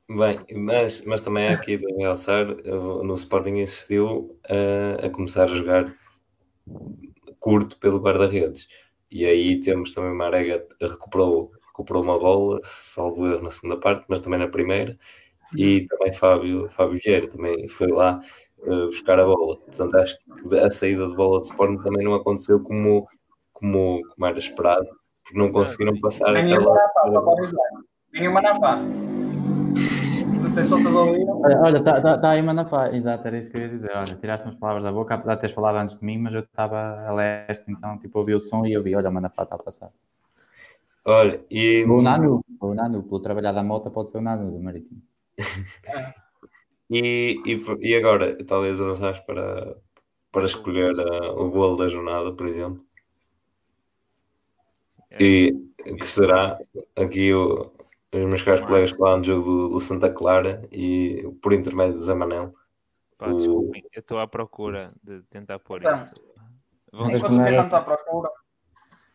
[0.09, 5.47] Bem, mas, mas também é aqui de realçar, no Sporting insistiu a, a começar a
[5.47, 5.93] jogar
[7.39, 8.67] curto pelo guarda-redes.
[9.13, 14.21] E aí temos também Marega recuperou, recuperou uma bola, salvo erro na segunda parte, mas
[14.21, 14.97] também na primeira.
[15.55, 18.19] E também Fábio, Fábio Vieira também foi lá
[18.59, 19.57] uh, buscar a bola.
[19.57, 23.07] Portanto, acho que a saída de bola de Sporting também não aconteceu como,
[23.51, 24.87] como, como era esperado,
[25.23, 26.75] porque não conseguiram passar aquela.
[28.11, 28.79] Nenhuma na pá
[30.53, 31.41] sei se vocês ouviram.
[31.41, 33.91] Olha, está tá, tá aí Manafá, exato, era isso que eu ia dizer.
[33.95, 36.41] Olha, tiraste as palavras da boca, apesar de teres falado antes de mim, mas eu
[36.41, 39.55] estava a leste, então tipo, ouvi o som e eu vi, olha, o Manafá está
[39.55, 39.91] a passar.
[41.05, 41.83] Olha, e.
[41.83, 45.01] O Nanu, o Nanu, pelo trabalhar da moto, pode ser o Nanu do Marítimo.
[46.89, 49.75] e, e, e agora, talvez avançares para,
[50.31, 52.85] para escolher uh, o golo da jornada, por exemplo.
[55.19, 55.53] E
[55.99, 56.57] que será
[56.95, 57.71] aqui o,
[58.13, 61.97] os meus caros colegas que lá no jogo do, do, Santa Clara e por intermédio
[61.97, 62.53] de Zé Manel.
[63.17, 63.37] Pá, o...
[63.37, 66.21] desculpem, eu estou à procura de tentar pôr então, isto.
[66.91, 68.29] Vamos enquanto o Caetano está à procura,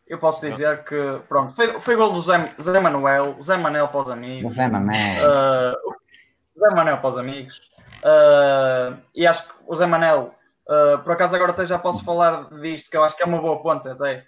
[0.08, 4.00] eu posso dizer que, pronto, foi, foi gol do Zé, Zé Manuel, Zé Manel para
[4.00, 4.54] os amigos.
[4.54, 4.96] Zé Manel.
[4.96, 7.60] Uh, Zé Manel para os amigos.
[7.98, 10.34] Uh, e acho que o Zé Manel,
[10.66, 13.40] uh, por acaso agora até já posso falar disto, que eu acho que é uma
[13.40, 14.26] boa ponta até,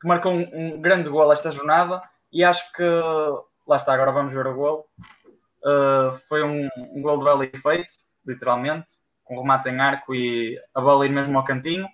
[0.00, 2.00] que marcou um, um grande gol esta jornada
[2.32, 2.84] e acho que
[3.66, 4.86] lá está, agora vamos ver o gol.
[5.64, 7.92] Uh, foi um, um gol de belo efeito,
[8.26, 8.86] literalmente,
[9.24, 11.88] com remate em arco e a bola ir mesmo ao cantinho.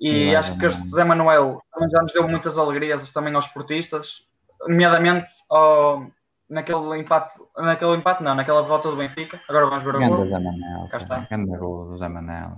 [0.00, 3.34] E não, acho não, que este Zé Manuel também já nos deu muitas alegrias também
[3.34, 4.22] aos esportistas,
[4.66, 6.06] nomeadamente ao,
[6.48, 9.40] naquele empate, naquele empate não, naquela volta do Benfica.
[9.48, 10.26] Agora vamos ver o gol.
[10.26, 11.26] Zé Manel, Cá está.
[11.30, 12.52] Grande gol do Zé Manel.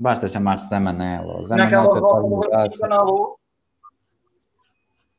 [0.00, 1.44] Basta chamar-se Zé Manel.
[1.44, 3.41] Zé naquela Manel volta do Benfica na luz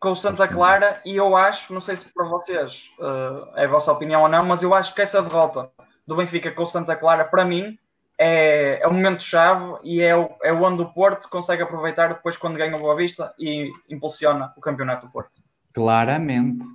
[0.04, 3.70] com o Santa Clara e eu acho, não sei se para vocês uh, é a
[3.70, 5.72] vossa opinião ou não, mas eu acho que essa derrota
[6.06, 7.80] do Benfica com o Santa Clara, para mim,
[8.20, 12.58] é, é um momento-chave e é, o, é onde o Porto consegue aproveitar depois quando
[12.58, 15.40] ganha o Boa Vista e impulsiona o campeonato do Porto.
[15.74, 16.66] Claramente.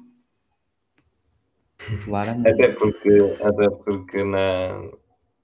[2.06, 2.48] Claramente.
[2.48, 4.88] Até porque, até porque na,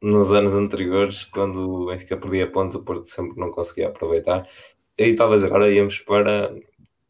[0.01, 4.49] nos anos anteriores, quando o Benfica perdia pontos, o Porto sempre não conseguia aproveitar.
[4.97, 6.51] E talvez agora íamos para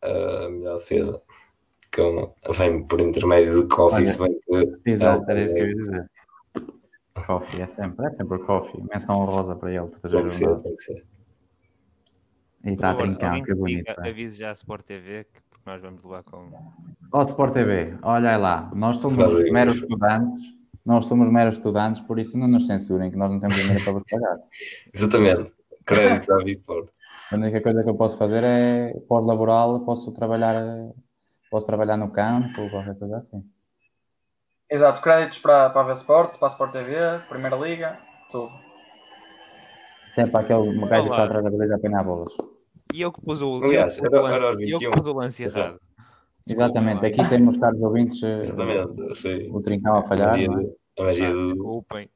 [0.05, 1.21] a melhor defesa.
[1.91, 2.03] Que
[2.53, 4.91] vem por intermédio de Coffee, se bem que.
[4.91, 6.11] Exato, era isso que eu ia dizer.
[7.27, 8.83] Coffee, é sempre, é sempre Coffee.
[8.93, 9.89] Menção honrosa para ele.
[10.03, 11.05] Pode ser, pode ser.
[12.65, 13.93] E está a trincar, que bonito.
[13.99, 16.51] Avise já a Sport TV, que nós vamos levar com.
[17.13, 19.51] Ó, oh, Sport TV, olha aí lá, nós somos Fazemos.
[19.51, 20.45] meros estudantes,
[20.85, 23.93] nós somos meros estudantes, por isso não nos censurem, que nós não temos dinheiro para
[23.93, 24.39] vos pagar.
[24.95, 25.53] Exatamente,
[25.85, 26.91] crédito à Visport.
[27.33, 30.55] A única coisa que eu posso fazer é pós-laboral, posso trabalhar,
[31.51, 33.43] posso trabalhar no campo ou qualquer coisa assim.
[34.71, 36.95] Exato, créditos para, para a Sports, para a Sport TV,
[37.29, 37.99] Primeira Liga,
[38.31, 38.51] tudo.
[40.13, 42.33] Até para aquele gajo que está atrás da beleza a apanhar bolas.
[42.93, 45.81] E eu que pus o, Aliás, eu, era eu que pus o lance errado.
[46.47, 50.35] Exatamente, aqui temos, caros ouvintes, Exatamente, o trincão a falhar.
[50.35, 50.49] A magia,
[50.99, 51.03] é?
[51.03, 51.53] a magia do...
[51.55, 52.11] Desculpem.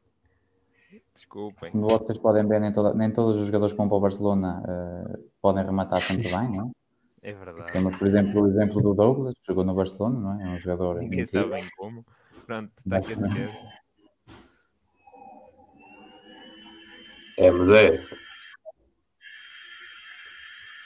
[1.19, 1.73] Desculpem.
[1.73, 4.63] Como vocês podem ver, nem, toda, nem todos os jogadores que vão para o Barcelona
[4.63, 7.31] uh, podem rematar sempre bem, não é?
[7.31, 7.73] É verdade.
[7.73, 10.45] Temos, por exemplo, o exemplo do Douglas, que jogou no Barcelona, não é?
[10.45, 11.01] É um jogador.
[11.01, 12.07] Ninguém sabe bem como.
[12.47, 13.51] Pronto, está aqui a dizer.
[17.37, 17.97] É, mas é.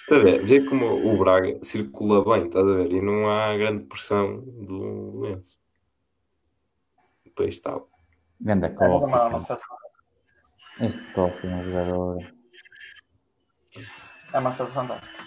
[0.00, 0.44] Está a ver?
[0.46, 2.90] Vê como o Braga circula bem, estás a ver?
[2.90, 5.60] E não há grande pressão do lenço.
[7.22, 7.78] Depois está.
[8.40, 9.56] Ganda cofa.
[10.80, 12.18] Este copo é um jogador.
[14.32, 15.22] É uma sensação fantástica.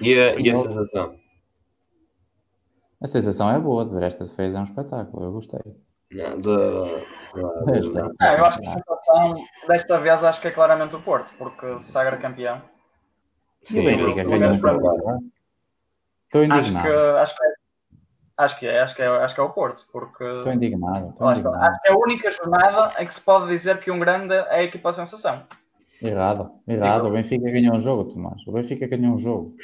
[0.00, 1.18] E a, e a sensação?
[3.00, 5.60] A sensação é boa, de ver esta defesa é um espetáculo, eu gostei.
[6.10, 6.82] Não, da,
[7.92, 11.32] da, é, eu acho que a sensação desta vez acho que é claramente o Porto,
[11.36, 12.62] porque se sagra campeão.
[13.64, 16.58] Sim, Sim Benfica ganhou Estou indignado.
[16.58, 17.55] Acho que, acho que é
[18.36, 20.24] Acho que é, acho que é, acho que é o Porto, porque.
[20.24, 21.08] Estou indignado.
[21.10, 21.64] Estou indignado.
[21.64, 24.56] Acho que é a única jornada em que se pode dizer que um grande é
[24.56, 25.42] a equipa sensação.
[26.02, 27.06] Errado, errado.
[27.06, 28.46] O Benfica ganhou um jogo, Tomás.
[28.46, 29.56] O Benfica ganhou um jogo.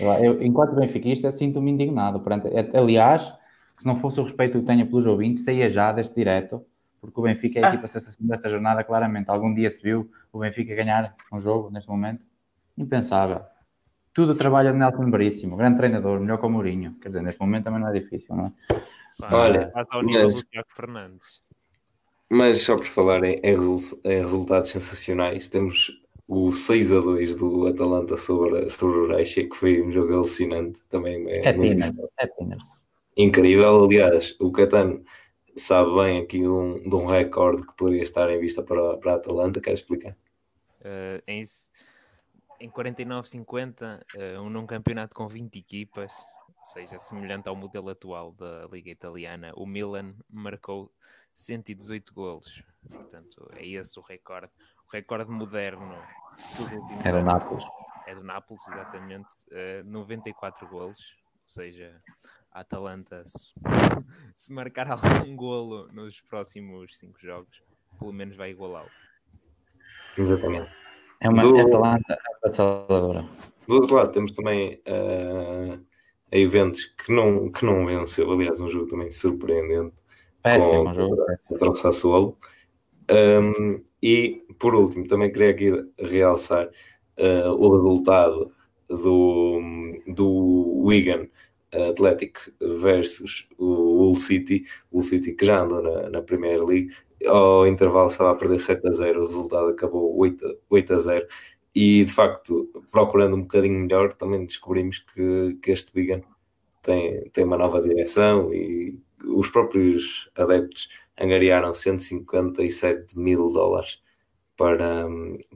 [0.00, 2.20] Eu, enquanto benfiquista, sinto-me indignado.
[2.20, 2.48] Perante...
[2.74, 3.32] Aliás,
[3.78, 6.64] se não fosse o respeito que tenho pelos ouvintes, saía já deste direto,
[7.00, 7.68] porque o Benfica é a ah.
[7.70, 9.30] equipa sensação desta jornada, claramente.
[9.30, 12.26] Algum dia se viu o Benfica ganhar um jogo neste momento?
[12.76, 13.42] Impensável.
[14.16, 16.96] Tudo trabalha de Nelson Veríssimo, grande treinador, melhor que o Mourinho.
[17.02, 18.52] Quer dizer, neste momento também não é difícil, não é?
[19.30, 21.42] Olha, ao nível mas, do Tiago Fernandes.
[22.30, 25.92] Mas só por falar em, em, resultados sensacionais, temos
[26.26, 30.80] o 6 a 2 do Atalanta sobre, sobre o Reiche, que foi um jogo alucinante.
[30.88, 31.54] Também é, é
[33.18, 33.84] incrível.
[33.84, 35.04] Aliás, o Catano
[35.54, 39.12] sabe bem aqui de um, de um recorde que poderia estar em vista para, para
[39.12, 39.60] a Atalanta.
[39.60, 40.16] Quer explicar?
[40.80, 41.42] Uh, em,
[42.60, 46.12] em 49-50, uh, um, num campeonato com 20 equipas,
[46.60, 50.92] ou seja, semelhante ao modelo atual da Liga Italiana, o Milan marcou
[51.34, 52.62] 118 golos.
[52.88, 54.50] Portanto, é esse o recorde.
[54.86, 55.94] O recorde moderno
[57.04, 57.64] é do Nápoles.
[58.06, 59.34] É do Nápoles, exatamente.
[59.50, 62.00] Uh, 94 golos, ou seja,
[62.52, 63.54] a Atalanta, se,
[64.36, 67.62] se marcar algum golo nos próximos 5 jogos,
[67.98, 68.90] pelo menos vai igualá-lo.
[70.16, 70.85] Exatamente.
[71.20, 71.58] É uma do...
[71.58, 73.28] Atalanta avassaladora.
[73.66, 75.80] Do outro lado, temos também uh,
[76.32, 78.30] a Eventos que não, que não venceu.
[78.30, 79.96] Aliás, um jogo também surpreendente.
[80.42, 82.38] Péssimo, com, jogo contra o Sassuolo.
[83.10, 86.68] Um, e, por último, também queria aqui realçar
[87.18, 88.52] uh, o resultado
[88.88, 89.60] do,
[90.06, 91.26] do Wigan
[91.72, 94.64] Athletic versus o Hull City.
[94.90, 96.94] O Hull City que já andou na, na Premier League
[97.26, 101.26] ao intervalo estava a perder 7 a 0, o resultado acabou 8, 8 a 0
[101.74, 106.22] e de facto, procurando um bocadinho melhor, também descobrimos que, que este Wigan
[106.82, 110.88] tem, tem uma nova direção e os próprios adeptos
[111.20, 114.00] angariaram 157 mil dólares
[114.56, 115.06] para,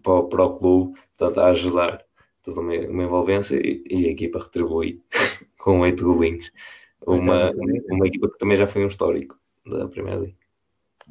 [0.02, 2.04] para, para o clube, portanto, a ajudar
[2.42, 5.02] toda uma, uma envolvência e, e, a equipa retribui
[5.58, 6.52] com 8 golinhos.
[7.06, 10.39] Uma, uma equipa que também já foi um histórico da Primeira Liga.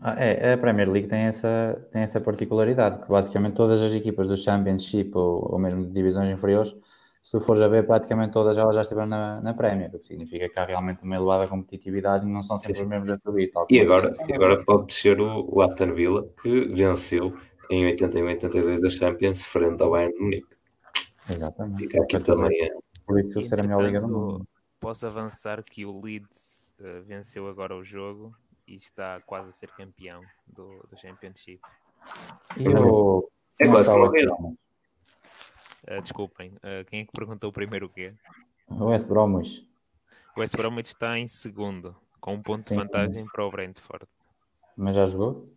[0.02, 4.28] Ah, é, a Premier League tem essa, tem essa particularidade, que basicamente todas as equipas
[4.28, 6.74] do Championship ou, ou mesmo de divisões inferiores,
[7.22, 10.48] se fores a ver, praticamente todas elas já estiveram na, na Premier, o que significa
[10.48, 12.86] que há realmente uma elevada competitividade e não são sempre sim, sim.
[12.86, 13.52] os mesmos a subir.
[13.70, 17.36] E agora, agora pode descer o, o Aston Villa, que venceu
[17.70, 20.56] em 81 82 a Champions frente ao Bayern de Munique.
[21.30, 21.80] Exatamente.
[21.80, 22.70] Fica aqui também é.
[23.06, 24.48] Por isso ser a melhor liga do mundo.
[24.80, 28.34] Posso avançar que o Leeds uh, venceu agora o jogo
[28.70, 31.60] e está quase a ser campeão do, do Championship.
[32.56, 33.28] E o.
[33.60, 34.56] É quase uh,
[36.02, 38.14] Desculpem, uh, quem é que perguntou primeiro o quê?
[38.70, 39.68] O West Bromwich.
[40.38, 43.30] O West Bromwich está em segundo, com um ponto sim, de vantagem sim.
[43.32, 44.06] para o Brentford.
[44.78, 45.52] Mas já jogou?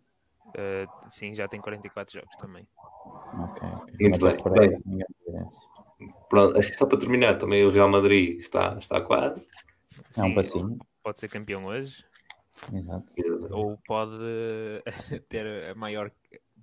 [0.47, 2.67] Uh, sim, já tem 44 jogos também.
[3.39, 4.11] Ok, bem.
[4.51, 5.47] bem.
[6.29, 9.47] Pronto, assim só para terminar, também o Real Madrid está, está quase.
[10.09, 10.77] Sim, é um passinho.
[11.01, 12.03] Pode ser campeão hoje.
[12.71, 13.05] Exato.
[13.51, 14.17] Ou pode
[15.29, 16.11] ter a maior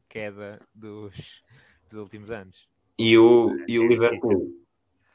[0.09, 1.43] queda dos,
[1.88, 2.68] dos últimos anos.
[2.99, 4.61] E o, e o Liverpool.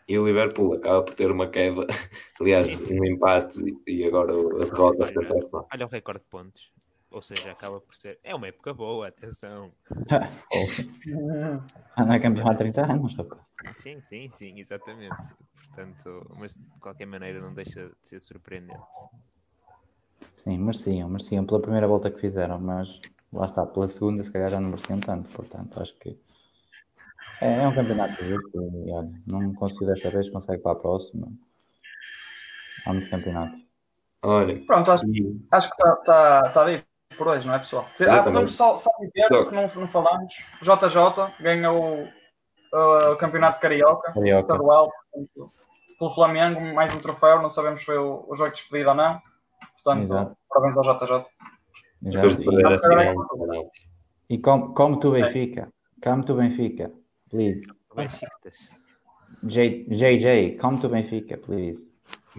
[0.08, 1.88] E o Liverpool acaba por ter uma queda,
[2.40, 3.00] aliás, Sim.
[3.00, 5.68] um empate e agora a derrota ao Arsenal.
[5.74, 6.72] Olha o recorde de pontos.
[7.10, 8.20] Ou seja, acaba por ser.
[8.24, 9.72] É uma época boa, atenção.
[11.98, 13.42] Não é campeão há 30 anos, rapaz.
[13.72, 15.34] Sim, sim, sim, exatamente.
[15.56, 18.82] Portanto, mas de qualquer maneira não deixa de ser surpreendente.
[20.34, 23.02] Sim, mereciam, mereciam pela primeira volta que fizeram, mas
[23.34, 26.18] lá está, pela segunda se calhar já não mereciam tanto, portanto acho que
[27.42, 31.28] é, é um campeonato justo e olha, não conseguiu desta vez, consegue para a próxima.
[32.86, 33.60] Há muitos campeonatos.
[34.24, 34.64] Olha.
[34.66, 35.04] Pronto, acho,
[35.52, 36.86] acho que está tá, tá dito
[37.18, 37.88] por hoje, não é pessoal?
[38.10, 39.46] Ah, podemos só, só dizer só.
[39.46, 40.34] que não, não falamos.
[40.62, 44.42] JJ ganha o, o campeonato carioca, carioca.
[44.42, 44.92] estadual,
[45.98, 48.96] pelo Flamengo, mais um troféu, não sabemos se foi o, o jogo de despedida ou
[48.96, 49.22] não.
[49.86, 50.38] Portanto, Exato.
[50.50, 51.30] parabéns ao JJ.
[52.04, 52.42] Exato.
[54.30, 55.72] E, e como, como tu Benfica,
[56.04, 56.92] como tu Benfica,
[57.30, 57.68] please.
[57.96, 58.80] Benficas.
[59.44, 61.88] JJ, come to Benfica, please.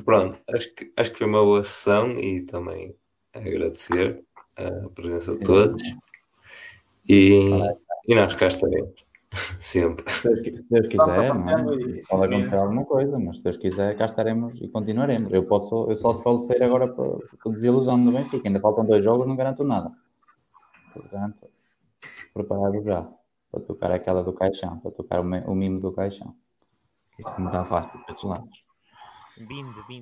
[0.04, 2.96] Pronto, acho que, acho que foi uma boa sessão e também
[3.32, 4.24] agradecer
[4.56, 5.82] a presença de todos.
[7.08, 7.48] E,
[8.08, 9.05] e nós cá estaremos.
[9.60, 10.10] Sempre.
[10.10, 11.98] Se Deus, se Deus quiser, não é?
[12.08, 15.32] pode acontecer alguma coisa, mas se Deus quiser, cá estaremos e continuaremos.
[15.32, 18.48] Eu, posso, eu só se falecer agora por, por desilusão do Benfica.
[18.48, 19.92] Ainda faltam dois jogos, não garanto nada.
[20.92, 21.48] Portanto,
[22.32, 23.08] preparado já
[23.50, 26.34] para tocar aquela do caixão, para tocar o, mimo do caixão.
[27.18, 28.66] Isto não está fácil para estes lados.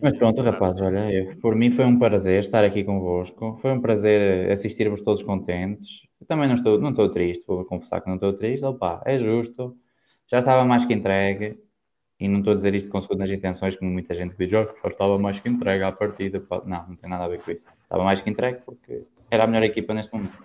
[0.00, 3.58] Mas pronto, rapazes, olha, eu, por mim foi um prazer estar aqui convosco.
[3.60, 6.02] Foi um prazer assistir-vos todos contentes.
[6.24, 8.64] Eu também não estou, não estou triste, vou confessar que não estou triste.
[8.64, 9.76] Opa, é justo.
[10.26, 11.62] Já estava mais que entregue.
[12.18, 15.18] E não estou a dizer isto com segundas intenções, como muita gente diz, já estava
[15.18, 16.42] mais que entregue à partida.
[16.64, 17.68] Não, não tem nada a ver com isso.
[17.82, 20.38] Estava mais que entregue porque era a melhor equipa neste momento.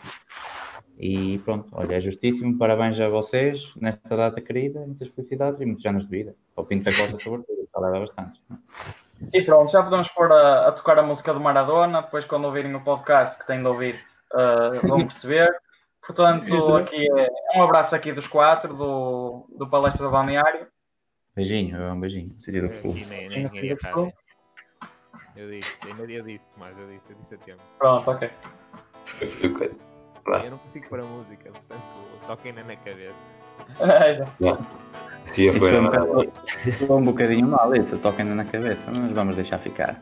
[0.97, 2.57] E pronto, olha, é justíssimo.
[2.57, 4.81] Parabéns a vocês nesta data querida.
[4.81, 6.35] Muitas felicidades e muitos anos de vida.
[6.57, 8.41] Ao Pinto da Costa, sobretudo, que leva bastante.
[9.33, 12.01] E pronto, já podemos pôr a, a, tocar a música do Maradona.
[12.01, 13.95] Depois, quando ouvirem o podcast que têm de ouvir,
[14.33, 15.49] uh, vão perceber.
[16.09, 20.65] Portanto, aqui é um abraço aqui dos quatro do, do Palestra do Balneário.
[21.35, 22.33] Beijinho, é um beijinho.
[22.39, 22.97] Seria do futuro.
[25.35, 27.61] Eu disse, eu disse, Tomás, eu disse, eu disse a tempo.
[27.77, 28.27] Pronto, ok.
[30.25, 31.83] Eu não consigo pôr a música, portanto,
[32.25, 33.29] toquem na cabeça.
[35.25, 40.01] Se eu for um bocadinho mal isso, toquem na cabeça, mas vamos deixar ficar.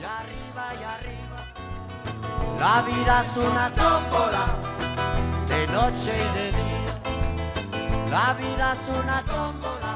[0.00, 1.38] y arriba y arriba.
[2.58, 4.46] La vida es una tómbola,
[5.46, 6.94] de noche y de día.
[8.10, 9.89] La vida es una tómbola